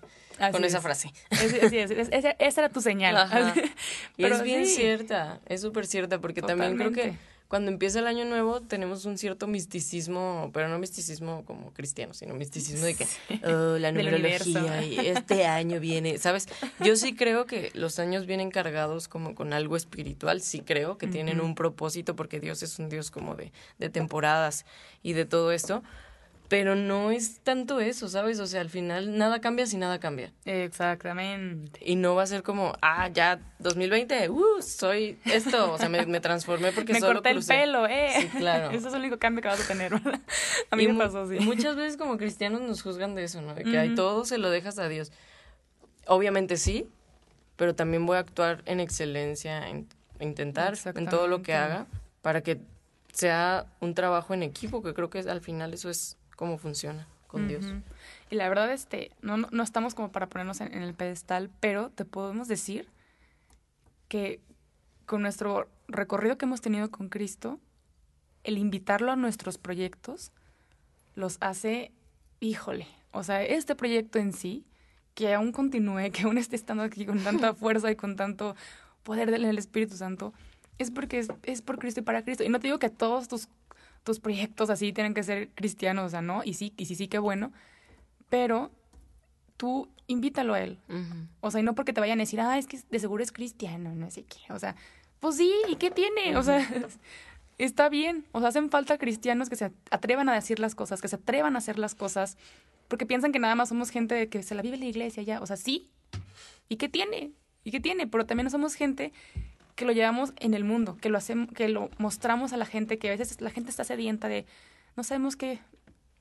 con 0.50 0.64
esa 0.64 0.80
frase. 0.80 1.12
Sí, 1.30 1.76
es, 1.76 1.90
esa, 1.90 2.34
era 2.38 2.70
tu 2.70 2.80
señal. 2.80 3.28
Pero 4.16 4.36
es 4.36 4.42
bien 4.42 4.64
cierta. 4.64 5.40
Es 5.44 5.60
súper 5.60 5.86
cierta 5.86 6.20
porque 6.20 6.40
también 6.40 6.78
creo 6.78 6.92
que 6.92 7.18
cuando 7.48 7.70
empieza 7.70 8.00
el 8.00 8.06
año 8.06 8.24
nuevo 8.24 8.60
tenemos 8.60 9.04
un 9.04 9.18
cierto 9.18 9.46
misticismo, 9.46 10.50
pero 10.52 10.68
no 10.68 10.78
misticismo 10.78 11.44
como 11.44 11.72
cristiano, 11.72 12.12
sino 12.12 12.34
misticismo 12.34 12.84
de 12.84 12.94
que 12.94 13.06
oh, 13.44 13.78
la 13.78 13.92
numerología 13.92 14.84
y 14.84 14.98
este 15.06 15.46
año 15.46 15.78
viene, 15.78 16.18
¿sabes? 16.18 16.48
Yo 16.80 16.96
sí 16.96 17.14
creo 17.14 17.46
que 17.46 17.70
los 17.74 17.98
años 17.98 18.26
vienen 18.26 18.50
cargados 18.50 19.08
como 19.08 19.34
con 19.34 19.52
algo 19.52 19.76
espiritual, 19.76 20.40
sí 20.40 20.60
creo 20.60 20.98
que 20.98 21.06
tienen 21.06 21.40
un 21.40 21.54
propósito 21.54 22.16
porque 22.16 22.40
Dios 22.40 22.62
es 22.62 22.78
un 22.78 22.88
Dios 22.88 23.10
como 23.10 23.36
de, 23.36 23.52
de 23.78 23.90
temporadas 23.90 24.66
y 25.02 25.12
de 25.12 25.24
todo 25.24 25.52
esto, 25.52 25.82
pero 26.48 26.76
no 26.76 27.10
es 27.10 27.40
tanto 27.40 27.80
eso, 27.80 28.08
¿sabes? 28.08 28.38
O 28.38 28.46
sea, 28.46 28.60
al 28.60 28.70
final 28.70 29.18
nada 29.18 29.40
cambia 29.40 29.66
si 29.66 29.76
nada 29.76 29.98
cambia. 29.98 30.32
Exactamente. 30.44 31.80
Y 31.84 31.96
no 31.96 32.14
va 32.14 32.22
a 32.22 32.26
ser 32.26 32.42
como, 32.42 32.74
ah, 32.82 33.08
ya 33.08 33.40
2020, 33.58 34.30
uh, 34.30 34.62
soy 34.62 35.18
esto, 35.24 35.72
o 35.72 35.78
sea, 35.78 35.88
me, 35.88 36.06
me 36.06 36.20
transformé 36.20 36.72
porque 36.72 36.92
me 36.94 37.00
solo 37.00 37.14
corté 37.14 37.30
el 37.30 37.44
pelo, 37.44 37.86
eh. 37.86 38.10
Sí, 38.20 38.28
claro. 38.28 38.70
Eso 38.76 38.88
es 38.88 38.94
el 38.94 39.00
único 39.00 39.18
cambio 39.18 39.42
que 39.42 39.48
vas 39.48 39.64
a 39.64 39.66
tener, 39.66 39.92
¿verdad? 39.92 40.20
A 40.70 40.76
mí 40.76 40.86
me 40.86 40.94
pasó 40.94 41.22
así. 41.22 41.38
Muchas 41.40 41.76
veces 41.76 41.96
como 41.96 42.16
cristianos 42.16 42.60
nos 42.60 42.82
juzgan 42.82 43.14
de 43.14 43.24
eso, 43.24 43.40
¿no? 43.40 43.54
De 43.54 43.64
que 43.64 43.78
hay 43.78 43.94
todo 43.94 44.24
se 44.24 44.38
lo 44.38 44.50
dejas 44.50 44.78
a 44.78 44.88
Dios. 44.88 45.12
Obviamente 46.06 46.56
sí, 46.56 46.88
pero 47.56 47.74
también 47.74 48.06
voy 48.06 48.16
a 48.16 48.20
actuar 48.20 48.62
en 48.66 48.80
excelencia, 48.80 49.68
en 49.68 49.88
intentar 50.20 50.74
en 50.94 51.08
todo 51.08 51.28
lo 51.28 51.42
que 51.42 51.54
haga 51.54 51.86
para 52.22 52.42
que 52.42 52.60
sea 53.12 53.66
un 53.80 53.94
trabajo 53.94 54.34
en 54.34 54.42
equipo, 54.42 54.82
que 54.82 54.94
creo 54.94 55.10
que 55.10 55.20
al 55.20 55.40
final 55.40 55.72
eso 55.72 55.88
es 55.88 56.16
cómo 56.36 56.58
funciona 56.58 57.08
con 57.26 57.48
Dios. 57.48 57.64
Y 58.30 58.36
la 58.36 58.48
verdad, 58.48 58.72
este, 58.72 59.10
no, 59.20 59.36
no, 59.36 59.62
estamos 59.62 59.94
como 59.94 60.12
para 60.12 60.28
ponernos 60.28 60.60
en, 60.60 60.72
el 60.74 60.94
pedestal, 60.94 61.50
pero 61.60 61.90
te 61.90 62.04
podemos 62.04 62.48
decir 62.48 62.88
que 64.08 64.40
con 65.06 65.22
nuestro 65.22 65.68
recorrido 65.88 66.38
que 66.38 66.44
hemos 66.44 66.60
tenido 66.60 66.90
con 66.90 67.08
Cristo, 67.08 67.60
el 68.44 68.58
invitarlo 68.58 69.10
a 69.10 69.16
nuestros 69.16 69.58
proyectos 69.58 70.32
los 71.14 71.38
hace, 71.40 71.92
híjole, 72.40 72.86
o 73.10 73.22
sea, 73.22 73.42
este 73.42 73.74
proyecto 73.74 74.18
en 74.18 74.32
sí, 74.32 74.64
que 75.14 75.34
aún 75.34 75.52
continúe, 75.52 76.10
que 76.12 76.22
aún 76.22 76.38
esté 76.38 76.56
estando 76.56 76.84
aquí 76.84 77.06
con 77.06 77.22
tanta 77.22 77.54
fuerza 77.54 77.90
y 77.90 77.96
con 77.96 78.16
tanto 78.16 78.54
poder 79.02 79.30
del 79.30 79.58
Espíritu 79.58 79.96
Santo, 79.96 80.32
es 80.78 80.90
porque 80.90 81.18
es, 81.18 81.28
es 81.42 81.62
por 81.62 81.78
Cristo 81.78 82.00
y 82.00 82.02
para 82.02 82.22
Cristo. 82.22 82.44
Y 82.44 82.48
no 82.48 82.60
te 82.60 82.66
digo 82.66 82.78
que 82.78 82.90
todos 82.90 83.28
tus 83.28 83.48
tus 84.06 84.20
proyectos 84.20 84.70
así 84.70 84.92
tienen 84.92 85.14
que 85.14 85.24
ser 85.24 85.48
cristianos, 85.50 86.06
o 86.06 86.08
sea, 86.08 86.22
¿no? 86.22 86.42
Y 86.44 86.54
sí, 86.54 86.72
y 86.76 86.86
sí, 86.86 86.94
sí, 86.94 87.08
qué 87.08 87.18
bueno. 87.18 87.52
Pero 88.30 88.70
tú 89.56 89.88
invítalo 90.06 90.54
a 90.54 90.60
él. 90.60 90.78
O 91.40 91.50
sea, 91.50 91.60
y 91.60 91.64
no 91.64 91.74
porque 91.74 91.92
te 91.92 92.00
vayan 92.00 92.20
a 92.20 92.22
decir, 92.22 92.40
ah, 92.40 92.56
es 92.56 92.68
que 92.68 92.78
de 92.88 92.98
seguro 93.00 93.24
es 93.24 93.32
cristiano, 93.32 93.96
no 93.96 94.08
sé 94.12 94.22
qué. 94.22 94.52
O 94.52 94.60
sea, 94.60 94.76
pues 95.18 95.36
sí, 95.36 95.52
¿y 95.68 95.74
qué 95.74 95.90
tiene? 95.90 96.36
O 96.36 96.42
sea, 96.44 96.64
está 97.58 97.88
bien. 97.88 98.24
O 98.30 98.38
sea, 98.38 98.50
hacen 98.50 98.70
falta 98.70 98.96
cristianos 98.96 99.50
que 99.50 99.56
se 99.56 99.72
atrevan 99.90 100.28
a 100.28 100.34
decir 100.34 100.60
las 100.60 100.76
cosas, 100.76 101.02
que 101.02 101.08
se 101.08 101.16
atrevan 101.16 101.56
a 101.56 101.58
hacer 101.58 101.76
las 101.76 101.96
cosas, 101.96 102.38
porque 102.86 103.06
piensan 103.06 103.32
que 103.32 103.40
nada 103.40 103.56
más 103.56 103.70
somos 103.70 103.90
gente 103.90 104.28
que 104.28 104.44
se 104.44 104.54
la 104.54 104.62
vive 104.62 104.76
en 104.76 104.82
la 104.82 104.86
iglesia 104.86 105.24
ya. 105.24 105.40
O 105.40 105.46
sea, 105.46 105.56
sí. 105.56 105.90
¿Y 106.68 106.76
qué 106.76 106.88
tiene? 106.88 107.32
¿Y 107.64 107.72
qué 107.72 107.80
tiene? 107.80 108.06
Pero 108.06 108.24
también 108.24 108.50
somos 108.50 108.74
gente 108.76 109.12
que 109.76 109.84
lo 109.84 109.92
llevamos 109.92 110.32
en 110.40 110.54
el 110.54 110.64
mundo, 110.64 110.96
que 111.00 111.10
lo 111.10 111.18
hacemos, 111.18 111.52
que 111.54 111.68
lo 111.68 111.90
mostramos 111.98 112.52
a 112.52 112.56
la 112.56 112.66
gente, 112.66 112.98
que 112.98 113.08
a 113.08 113.10
veces 113.12 113.40
la 113.40 113.50
gente 113.50 113.70
está 113.70 113.84
sedienta 113.84 114.26
de 114.26 114.46
no 114.96 115.04
sabemos 115.04 115.36
qué, 115.36 115.60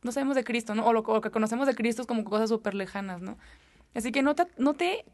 no 0.04 0.12
sabemos 0.12 0.36
de 0.36 0.44
Cristo, 0.44 0.76
¿no? 0.76 0.86
O 0.86 0.94
lo, 0.94 1.04
que 1.22 1.32
conocemos 1.32 1.66
de 1.66 1.74
Cristo 1.74 2.02
es 2.02 2.08
como 2.08 2.26
cosas 2.26 2.50
súper 2.50 2.76
lejanas, 2.76 3.22
¿no? 3.22 3.38
Así 3.96 4.12
que 4.12 4.22
no 4.22 4.36
te, 4.36 4.46
no 4.58 4.74
te, 4.74 5.06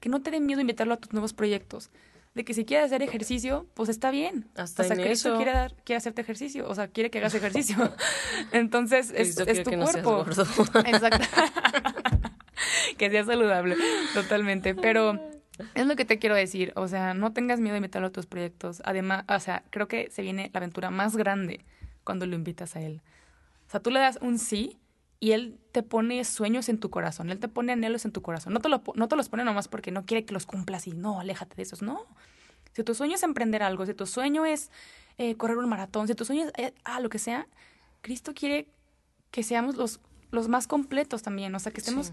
que 0.00 0.08
no 0.08 0.22
te 0.22 0.30
dé 0.30 0.40
miedo 0.40 0.62
invitarlo 0.62 0.94
a 0.94 0.96
tus 0.96 1.12
nuevos 1.12 1.34
proyectos. 1.34 1.90
De 2.34 2.44
que 2.44 2.54
si 2.54 2.64
quieres 2.64 2.86
hacer 2.86 3.02
ejercicio, 3.02 3.66
pues 3.74 3.88
está 3.88 4.10
bien. 4.10 4.48
Hasta 4.54 4.84
o 4.84 4.86
sea, 4.86 4.96
Cristo 4.96 5.36
quiere, 5.36 5.52
dar, 5.52 5.74
quiere 5.84 5.98
hacerte 5.98 6.22
ejercicio, 6.22 6.68
o 6.68 6.74
sea, 6.74 6.88
quiere 6.88 7.10
que 7.10 7.18
hagas 7.18 7.34
ejercicio. 7.34 7.76
Entonces, 8.52 9.12
es, 9.14 9.38
es 9.38 9.62
tu 9.62 9.72
cuerpo. 9.72 10.24
Exacto. 10.86 11.26
que 12.98 13.10
sea 13.10 13.24
saludable, 13.24 13.76
totalmente. 14.14 14.74
Pero 14.74 15.20
es 15.74 15.86
lo 15.86 15.96
que 15.96 16.04
te 16.04 16.18
quiero 16.18 16.34
decir, 16.34 16.72
o 16.76 16.88
sea, 16.88 17.14
no 17.14 17.32
tengas 17.32 17.60
miedo 17.60 17.74
de 17.74 17.78
invitarlo 17.78 18.08
a 18.08 18.12
tus 18.12 18.26
proyectos. 18.26 18.82
Además, 18.84 19.24
o 19.28 19.40
sea, 19.40 19.62
creo 19.70 19.88
que 19.88 20.10
se 20.10 20.22
viene 20.22 20.50
la 20.52 20.58
aventura 20.58 20.90
más 20.90 21.16
grande 21.16 21.64
cuando 22.04 22.26
lo 22.26 22.34
invitas 22.34 22.76
a 22.76 22.80
él. 22.80 23.02
O 23.66 23.70
sea, 23.70 23.80
tú 23.80 23.90
le 23.90 24.00
das 24.00 24.18
un 24.20 24.38
sí 24.38 24.78
y 25.20 25.32
él 25.32 25.58
te 25.72 25.82
pone 25.82 26.24
sueños 26.24 26.68
en 26.68 26.78
tu 26.78 26.90
corazón, 26.90 27.30
él 27.30 27.38
te 27.38 27.48
pone 27.48 27.72
anhelos 27.72 28.04
en 28.04 28.12
tu 28.12 28.22
corazón. 28.22 28.52
No 28.52 28.60
te, 28.60 28.68
lo, 28.68 28.82
no 28.94 29.08
te 29.08 29.16
los 29.16 29.28
pone 29.28 29.44
nomás 29.44 29.68
porque 29.68 29.90
no 29.90 30.04
quiere 30.06 30.24
que 30.24 30.34
los 30.34 30.46
cumplas 30.46 30.86
y 30.86 30.92
no, 30.92 31.20
aléjate 31.20 31.56
de 31.56 31.62
esos, 31.62 31.82
no. 31.82 32.06
Si 32.72 32.82
tu 32.84 32.94
sueño 32.94 33.14
es 33.14 33.22
emprender 33.22 33.62
algo, 33.62 33.84
si 33.84 33.94
tu 33.94 34.06
sueño 34.06 34.46
es 34.46 34.70
eh, 35.18 35.36
correr 35.36 35.58
un 35.58 35.68
maratón, 35.68 36.08
si 36.08 36.14
tu 36.14 36.24
sueño 36.24 36.46
es 36.46 36.52
eh, 36.56 36.74
ah, 36.84 37.00
lo 37.00 37.10
que 37.10 37.18
sea, 37.18 37.46
Cristo 38.00 38.32
quiere 38.34 38.68
que 39.30 39.42
seamos 39.42 39.76
los, 39.76 40.00
los 40.30 40.48
más 40.48 40.66
completos 40.66 41.22
también, 41.22 41.54
o 41.54 41.58
sea, 41.58 41.72
que 41.72 41.80
estemos... 41.80 42.12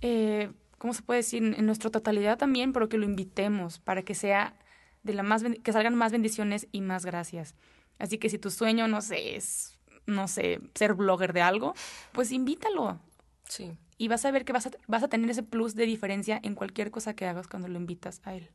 Eh, 0.00 0.50
¿cómo 0.78 0.94
se 0.94 1.02
puede 1.02 1.18
decir? 1.18 1.42
En 1.42 1.66
nuestra 1.66 1.90
totalidad 1.90 2.38
también, 2.38 2.72
pero 2.72 2.88
que 2.88 2.98
lo 2.98 3.04
invitemos 3.04 3.78
para 3.78 4.02
que 4.02 4.14
sea 4.14 4.56
de 5.02 5.14
la 5.14 5.22
más 5.22 5.44
que 5.62 5.72
salgan 5.72 5.94
más 5.94 6.12
bendiciones 6.12 6.66
y 6.72 6.80
más 6.80 7.04
gracias. 7.04 7.54
Así 7.98 8.18
que 8.18 8.30
si 8.30 8.38
tu 8.38 8.50
sueño, 8.50 8.88
no 8.88 9.00
sé, 9.00 9.36
es, 9.36 9.78
no 10.06 10.28
sé, 10.28 10.60
ser 10.74 10.94
blogger 10.94 11.32
de 11.32 11.42
algo, 11.42 11.74
pues 12.12 12.32
invítalo. 12.32 13.00
Sí. 13.48 13.76
Y 13.96 14.08
vas 14.08 14.24
a 14.24 14.30
ver 14.30 14.44
que 14.44 14.52
vas 14.52 14.66
a, 14.66 14.70
vas 14.86 15.02
a 15.02 15.08
tener 15.08 15.28
ese 15.30 15.42
plus 15.42 15.74
de 15.74 15.84
diferencia 15.84 16.38
en 16.42 16.54
cualquier 16.54 16.90
cosa 16.90 17.14
que 17.14 17.26
hagas 17.26 17.48
cuando 17.48 17.68
lo 17.68 17.78
invitas 17.78 18.20
a 18.24 18.34
él. 18.34 18.48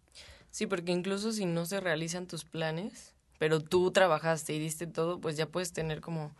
Sí, 0.52 0.68
porque 0.68 0.92
incluso 0.92 1.32
si 1.32 1.46
no 1.46 1.66
se 1.66 1.82
realizan 1.82 2.28
tus 2.28 2.46
planes, 2.46 3.14
pero 3.40 3.60
tú 3.60 3.92
trabajaste 3.92 4.54
y 4.54 4.60
diste 4.60 4.88
todo, 4.88 5.20
pues 5.20 5.36
ya 5.36 5.48
puedes 5.48 5.74
tener 5.74 6.00
como 6.00 6.32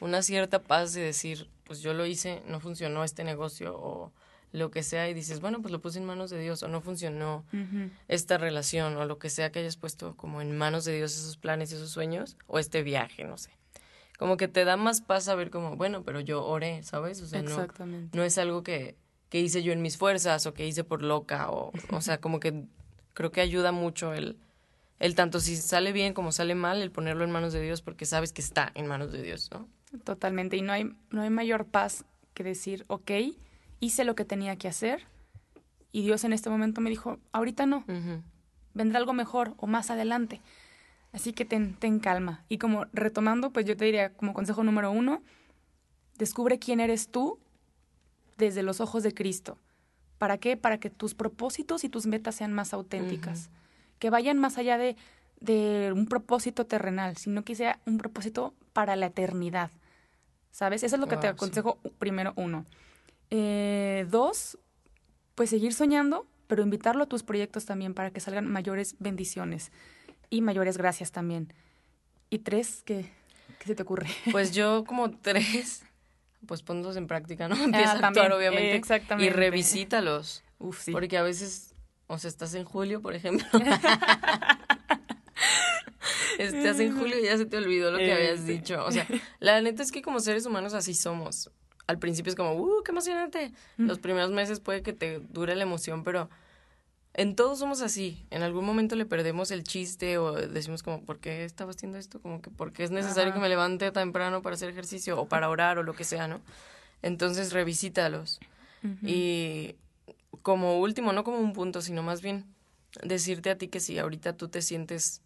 una 0.00 0.22
cierta 0.22 0.62
paz 0.62 0.92
de 0.92 1.00
decir, 1.00 1.48
pues 1.64 1.80
yo 1.80 1.94
lo 1.94 2.06
hice, 2.06 2.42
no 2.46 2.60
funcionó 2.60 3.02
este 3.02 3.24
negocio 3.24 3.74
o 3.76 4.12
lo 4.52 4.70
que 4.70 4.82
sea 4.82 5.08
y 5.08 5.14
dices, 5.14 5.40
bueno, 5.40 5.60
pues 5.62 5.72
lo 5.72 5.80
puse 5.80 5.98
en 5.98 6.04
manos 6.04 6.30
de 6.30 6.38
Dios 6.38 6.62
o 6.62 6.68
no 6.68 6.80
funcionó 6.80 7.44
esta 8.08 8.38
relación 8.38 8.96
o 8.96 9.06
lo 9.06 9.18
que 9.18 9.30
sea 9.30 9.50
que 9.50 9.60
hayas 9.60 9.76
puesto 9.76 10.14
como 10.16 10.42
en 10.42 10.56
manos 10.56 10.84
de 10.84 10.94
Dios 10.94 11.16
esos 11.16 11.38
planes, 11.38 11.72
esos 11.72 11.90
sueños 11.90 12.36
o 12.46 12.58
este 12.58 12.82
viaje, 12.82 13.24
no 13.24 13.38
sé. 13.38 13.50
Como 14.18 14.36
que 14.36 14.48
te 14.48 14.64
da 14.64 14.76
más 14.76 15.00
paz 15.00 15.24
saber 15.24 15.50
como, 15.50 15.76
bueno, 15.76 16.04
pero 16.04 16.20
yo 16.20 16.44
oré, 16.44 16.82
¿sabes? 16.82 17.20
O 17.22 17.26
sea, 17.26 17.42
no, 17.42 17.66
no 18.12 18.22
es 18.22 18.38
algo 18.38 18.62
que, 18.62 18.94
que 19.30 19.40
hice 19.40 19.62
yo 19.62 19.72
en 19.72 19.82
mis 19.82 19.96
fuerzas 19.96 20.46
o 20.46 20.54
que 20.54 20.66
hice 20.66 20.84
por 20.84 21.02
loca 21.02 21.50
o, 21.50 21.72
o 21.90 22.00
sea, 22.02 22.20
como 22.20 22.38
que 22.38 22.64
creo 23.14 23.32
que 23.32 23.40
ayuda 23.40 23.72
mucho 23.72 24.12
el, 24.12 24.36
el 25.00 25.14
tanto 25.14 25.40
si 25.40 25.56
sale 25.56 25.92
bien 25.92 26.12
como 26.12 26.30
sale 26.30 26.54
mal, 26.54 26.82
el 26.82 26.90
ponerlo 26.90 27.24
en 27.24 27.30
manos 27.30 27.54
de 27.54 27.62
Dios 27.62 27.80
porque 27.80 28.04
sabes 28.04 28.32
que 28.32 28.42
está 28.42 28.70
en 28.74 28.86
manos 28.86 29.10
de 29.12 29.22
Dios, 29.22 29.50
¿no? 29.50 29.66
Totalmente. 30.04 30.56
Y 30.56 30.62
no 30.62 30.72
hay, 30.72 30.94
no 31.10 31.22
hay 31.22 31.30
mayor 31.30 31.64
paz 31.66 32.04
que 32.34 32.44
decir, 32.44 32.84
ok, 32.88 33.10
hice 33.82 34.04
lo 34.04 34.14
que 34.14 34.24
tenía 34.24 34.56
que 34.56 34.68
hacer 34.68 35.06
y 35.90 36.02
Dios 36.02 36.24
en 36.24 36.32
este 36.32 36.48
momento 36.48 36.80
me 36.80 36.88
dijo, 36.88 37.18
ahorita 37.32 37.66
no, 37.66 37.84
vendrá 38.72 38.98
algo 38.98 39.12
mejor 39.12 39.54
o 39.58 39.66
más 39.66 39.90
adelante. 39.90 40.40
Así 41.12 41.32
que 41.34 41.44
ten, 41.44 41.74
ten 41.74 41.98
calma. 41.98 42.44
Y 42.48 42.56
como 42.56 42.86
retomando, 42.94 43.50
pues 43.50 43.66
yo 43.66 43.76
te 43.76 43.84
diría 43.84 44.14
como 44.14 44.32
consejo 44.32 44.62
número 44.62 44.90
uno, 44.92 45.22
descubre 46.16 46.58
quién 46.58 46.80
eres 46.80 47.08
tú 47.08 47.38
desde 48.38 48.62
los 48.62 48.80
ojos 48.80 49.02
de 49.02 49.12
Cristo. 49.12 49.58
¿Para 50.16 50.38
qué? 50.38 50.56
Para 50.56 50.78
que 50.78 50.88
tus 50.88 51.14
propósitos 51.14 51.82
y 51.82 51.88
tus 51.88 52.06
metas 52.06 52.36
sean 52.36 52.52
más 52.52 52.72
auténticas, 52.72 53.50
que 53.98 54.08
vayan 54.08 54.38
más 54.38 54.58
allá 54.58 54.78
de, 54.78 54.96
de 55.40 55.92
un 55.92 56.06
propósito 56.06 56.66
terrenal, 56.66 57.16
sino 57.16 57.44
que 57.44 57.56
sea 57.56 57.80
un 57.84 57.98
propósito 57.98 58.54
para 58.72 58.94
la 58.94 59.06
eternidad. 59.06 59.72
¿Sabes? 60.52 60.84
Eso 60.84 60.96
es 60.96 61.00
lo 61.00 61.08
que 61.08 61.16
te 61.16 61.26
aconsejo 61.26 61.78
primero 61.98 62.32
uno. 62.36 62.64
Eh, 63.34 64.06
dos, 64.10 64.58
pues 65.34 65.48
seguir 65.48 65.72
soñando, 65.72 66.26
pero 66.48 66.62
invitarlo 66.62 67.04
a 67.04 67.06
tus 67.06 67.22
proyectos 67.22 67.64
también 67.64 67.94
para 67.94 68.10
que 68.10 68.20
salgan 68.20 68.46
mayores 68.46 68.94
bendiciones 68.98 69.72
y 70.28 70.42
mayores 70.42 70.76
gracias 70.76 71.12
también. 71.12 71.50
Y 72.28 72.40
tres, 72.40 72.82
¿qué, 72.84 73.10
qué 73.58 73.66
se 73.68 73.74
te 73.74 73.84
ocurre? 73.84 74.08
Pues 74.32 74.52
yo 74.52 74.84
como 74.86 75.10
tres, 75.12 75.82
pues 76.46 76.60
ponlos 76.62 76.96
en 76.96 77.06
práctica, 77.06 77.48
¿no? 77.48 77.56
Empieza 77.56 77.92
a 77.92 78.06
actuar, 78.06 78.32
obviamente. 78.32 78.76
Exactamente. 78.76 79.30
Y 79.30 79.34
revisítalos. 79.34 80.44
Uf, 80.58 80.82
sí. 80.82 80.92
Porque 80.92 81.16
a 81.16 81.22
veces, 81.22 81.74
o 82.08 82.18
sea, 82.18 82.28
estás 82.28 82.52
en 82.52 82.66
julio, 82.66 83.00
por 83.00 83.14
ejemplo. 83.14 83.46
estás 86.38 86.80
en 86.80 86.98
julio 86.98 87.18
y 87.18 87.24
ya 87.24 87.38
se 87.38 87.46
te 87.46 87.56
olvidó 87.56 87.92
lo 87.92 87.96
que 87.96 88.12
habías 88.12 88.40
este. 88.40 88.52
dicho. 88.52 88.84
O 88.84 88.92
sea, 88.92 89.06
la 89.38 89.62
neta 89.62 89.82
es 89.82 89.90
que 89.90 90.02
como 90.02 90.20
seres 90.20 90.44
humanos 90.44 90.74
así 90.74 90.92
somos. 90.92 91.50
Al 91.86 91.98
principio 91.98 92.30
es 92.30 92.36
como, 92.36 92.54
¡uh, 92.54 92.82
qué 92.84 92.92
emocionante! 92.92 93.52
Los 93.76 93.98
primeros 93.98 94.30
meses 94.30 94.60
puede 94.60 94.82
que 94.82 94.92
te 94.92 95.18
dure 95.18 95.56
la 95.56 95.62
emoción, 95.64 96.04
pero 96.04 96.30
en 97.14 97.36
todos 97.36 97.58
somos 97.58 97.82
así. 97.82 98.24
En 98.30 98.42
algún 98.42 98.64
momento 98.64 98.96
le 98.96 99.04
perdemos 99.04 99.50
el 99.50 99.64
chiste 99.64 100.16
o 100.18 100.32
decimos 100.32 100.82
como, 100.82 101.02
¿por 101.02 101.18
qué 101.18 101.44
estaba 101.44 101.72
haciendo 101.72 101.98
esto? 101.98 102.20
Como 102.20 102.40
que, 102.40 102.50
¿por 102.50 102.72
qué 102.72 102.84
es 102.84 102.90
necesario 102.90 103.34
que 103.34 103.40
me 103.40 103.48
levante 103.48 103.90
temprano 103.90 104.42
para 104.42 104.54
hacer 104.54 104.70
ejercicio 104.70 105.20
o 105.20 105.26
para 105.26 105.50
orar 105.50 105.78
o 105.78 105.82
lo 105.82 105.94
que 105.94 106.04
sea, 106.04 106.28
¿no? 106.28 106.40
Entonces 107.02 107.52
revisítalos. 107.52 108.40
Y 109.02 109.76
como 110.42 110.80
último, 110.80 111.12
no 111.12 111.22
como 111.22 111.38
un 111.38 111.52
punto, 111.52 111.82
sino 111.82 112.02
más 112.02 112.20
bien 112.20 112.46
decirte 113.02 113.50
a 113.50 113.58
ti 113.58 113.68
que 113.68 113.78
si 113.78 113.98
ahorita 113.98 114.36
tú 114.36 114.48
te 114.48 114.60
sientes 114.60 115.22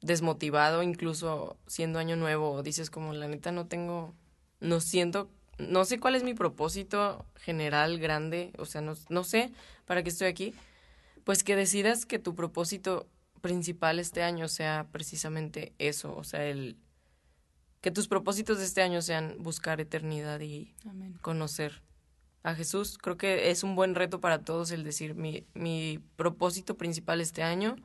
desmotivado, 0.00 0.82
incluso 0.82 1.56
siendo 1.66 1.98
año 1.98 2.16
nuevo, 2.16 2.62
dices 2.62 2.90
como, 2.90 3.12
la 3.12 3.28
neta 3.28 3.52
no 3.52 3.66
tengo, 3.66 4.14
no 4.60 4.80
siento, 4.80 5.28
no 5.58 5.84
sé 5.84 5.98
cuál 5.98 6.14
es 6.14 6.22
mi 6.22 6.34
propósito 6.34 7.26
general, 7.36 7.98
grande, 7.98 8.52
o 8.58 8.64
sea, 8.64 8.80
no, 8.80 8.94
no 9.08 9.24
sé 9.24 9.52
para 9.86 10.02
qué 10.02 10.10
estoy 10.10 10.28
aquí 10.28 10.54
pues 11.28 11.44
que 11.44 11.56
decidas 11.56 12.06
que 12.06 12.18
tu 12.18 12.34
propósito 12.34 13.06
principal 13.42 13.98
este 13.98 14.22
año 14.22 14.48
sea 14.48 14.88
precisamente 14.90 15.74
eso, 15.76 16.16
o 16.16 16.24
sea, 16.24 16.46
el 16.46 16.78
que 17.82 17.90
tus 17.90 18.08
propósitos 18.08 18.56
de 18.56 18.64
este 18.64 18.80
año 18.80 19.02
sean 19.02 19.36
buscar 19.38 19.78
eternidad 19.78 20.40
y 20.40 20.74
conocer 21.20 21.82
a 22.44 22.54
Jesús. 22.54 22.96
Creo 22.96 23.18
que 23.18 23.50
es 23.50 23.62
un 23.62 23.76
buen 23.76 23.94
reto 23.94 24.22
para 24.22 24.42
todos 24.42 24.70
el 24.70 24.84
decir 24.84 25.16
mi, 25.16 25.46
mi 25.52 26.00
propósito 26.16 26.78
principal 26.78 27.20
este 27.20 27.42
año 27.42 27.76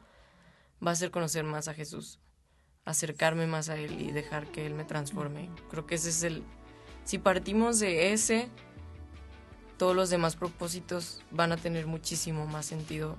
va 0.81 0.91
a 0.91 0.95
ser 0.95 1.11
conocer 1.11 1.43
más 1.43 1.67
a 1.67 1.73
Jesús, 1.73 2.21
acercarme 2.85 3.45
más 3.45 3.67
a 3.67 3.75
Él 3.75 3.99
y 3.99 4.13
dejar 4.13 4.53
que 4.53 4.65
Él 4.65 4.73
me 4.73 4.85
transforme. 4.85 5.49
Creo 5.69 5.85
que 5.85 5.95
ese 5.95 6.11
es 6.11 6.23
el... 6.23 6.43
Si 7.03 7.17
partimos 7.17 7.79
de 7.79 8.13
ese, 8.13 8.47
todos 9.77 9.95
los 9.95 10.09
demás 10.09 10.35
propósitos 10.35 11.21
van 11.31 11.51
a 11.51 11.57
tener 11.57 11.87
muchísimo 11.87 12.45
más 12.47 12.65
sentido 12.65 13.17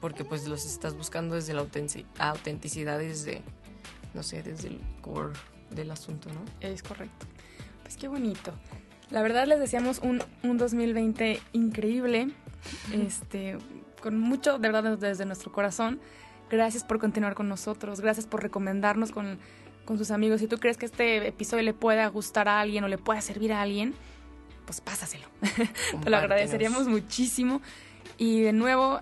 porque 0.00 0.24
pues 0.24 0.46
los 0.46 0.66
estás 0.66 0.94
buscando 0.94 1.34
desde 1.34 1.54
la 1.54 1.60
autenticidad, 1.60 2.98
desde, 2.98 3.40
no 4.12 4.22
sé, 4.22 4.42
desde 4.42 4.68
el 4.68 4.80
core 5.00 5.32
del 5.70 5.90
asunto, 5.90 6.28
¿no? 6.28 6.40
Es 6.60 6.82
correcto. 6.82 7.26
Pues 7.82 7.96
qué 7.96 8.08
bonito. 8.08 8.52
La 9.10 9.22
verdad 9.22 9.46
les 9.46 9.60
deseamos 9.60 10.00
un, 10.00 10.22
un 10.42 10.58
2020 10.58 11.40
increíble, 11.52 12.28
este, 12.92 13.56
con 14.02 14.18
mucho, 14.18 14.58
de 14.58 14.70
verdad, 14.70 14.98
desde 14.98 15.24
nuestro 15.24 15.52
corazón. 15.52 16.00
Gracias 16.50 16.84
por 16.84 16.98
continuar 16.98 17.34
con 17.34 17.48
nosotros, 17.48 18.02
gracias 18.02 18.26
por 18.26 18.42
recomendarnos 18.42 19.10
con, 19.10 19.38
con 19.84 19.98
sus 19.98 20.10
amigos. 20.10 20.40
Si 20.40 20.46
tú 20.46 20.58
crees 20.58 20.76
que 20.76 20.86
este 20.86 21.26
episodio 21.26 21.62
le 21.62 21.74
pueda 21.74 22.06
gustar 22.08 22.48
a 22.48 22.60
alguien 22.60 22.84
o 22.84 22.88
le 22.88 22.98
pueda 22.98 23.20
servir 23.20 23.52
a 23.52 23.62
alguien, 23.62 23.94
pues 24.64 24.80
pásaselo. 24.80 25.26
Te 26.02 26.10
lo 26.10 26.16
agradeceríamos 26.16 26.88
muchísimo. 26.88 27.60
Y 28.18 28.40
de 28.40 28.52
nuevo, 28.52 29.00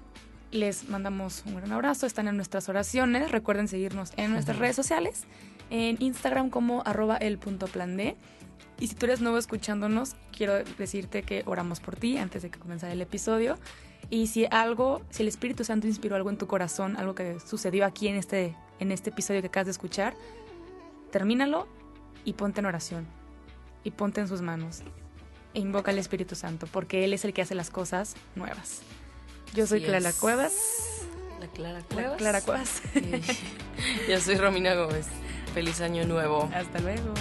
les 0.50 0.88
mandamos 0.88 1.42
un 1.46 1.56
gran 1.56 1.72
abrazo. 1.72 2.06
Están 2.06 2.28
en 2.28 2.36
nuestras 2.36 2.68
oraciones. 2.68 3.30
Recuerden 3.30 3.68
seguirnos 3.68 4.12
en 4.16 4.32
nuestras 4.32 4.58
redes 4.58 4.76
sociales. 4.76 5.24
En 5.70 5.96
Instagram 6.00 6.50
como 6.50 6.82
arroba 6.84 7.16
el 7.16 7.38
punto 7.38 7.66
plan 7.66 7.96
D. 7.96 8.16
Y 8.78 8.88
si 8.88 8.94
tú 8.94 9.06
eres 9.06 9.20
nuevo 9.20 9.38
escuchándonos, 9.38 10.16
quiero 10.36 10.64
decirte 10.78 11.22
que 11.22 11.44
oramos 11.46 11.80
por 11.80 11.96
ti 11.96 12.18
antes 12.18 12.42
de 12.42 12.50
que 12.50 12.58
comenzara 12.58 12.92
el 12.92 13.00
episodio. 13.00 13.56
Y 14.10 14.26
si 14.26 14.46
algo, 14.50 15.02
si 15.10 15.22
el 15.22 15.28
Espíritu 15.28 15.64
Santo 15.64 15.86
inspiró 15.86 16.16
algo 16.16 16.30
en 16.30 16.36
tu 16.36 16.46
corazón, 16.46 16.96
algo 16.96 17.14
que 17.14 17.38
sucedió 17.40 17.86
aquí 17.86 18.08
en 18.08 18.16
este, 18.16 18.56
en 18.80 18.92
este 18.92 19.10
episodio 19.10 19.40
que 19.40 19.46
acabas 19.46 19.66
de 19.66 19.70
escuchar, 19.72 20.14
termínalo 21.12 21.68
y 22.24 22.32
ponte 22.32 22.58
en 22.58 22.66
oración. 22.66 23.06
Y 23.84 23.92
ponte 23.92 24.20
en 24.20 24.28
sus 24.28 24.42
manos 24.42 24.82
e 25.54 25.60
invoca 25.60 25.90
al 25.90 25.98
Espíritu 25.98 26.34
Santo, 26.34 26.66
porque 26.66 27.04
Él 27.04 27.12
es 27.12 27.24
el 27.24 27.32
que 27.32 27.42
hace 27.42 27.54
las 27.54 27.70
cosas 27.70 28.16
nuevas. 28.34 28.80
Yo 29.54 29.66
soy 29.66 29.82
Clara 29.82 30.12
Cuevas. 30.12 31.06
La 31.40 31.46
Clara 31.48 31.82
Cuevas. 31.82 32.16
Clara 32.16 32.40
Cuevas. 32.40 32.82
Yo 34.08 34.20
soy 34.20 34.36
Romina 34.36 34.74
Gómez. 34.74 35.06
Feliz 35.52 35.80
año 35.80 36.06
nuevo. 36.06 36.48
Hasta 36.54 36.78
luego. 36.78 37.12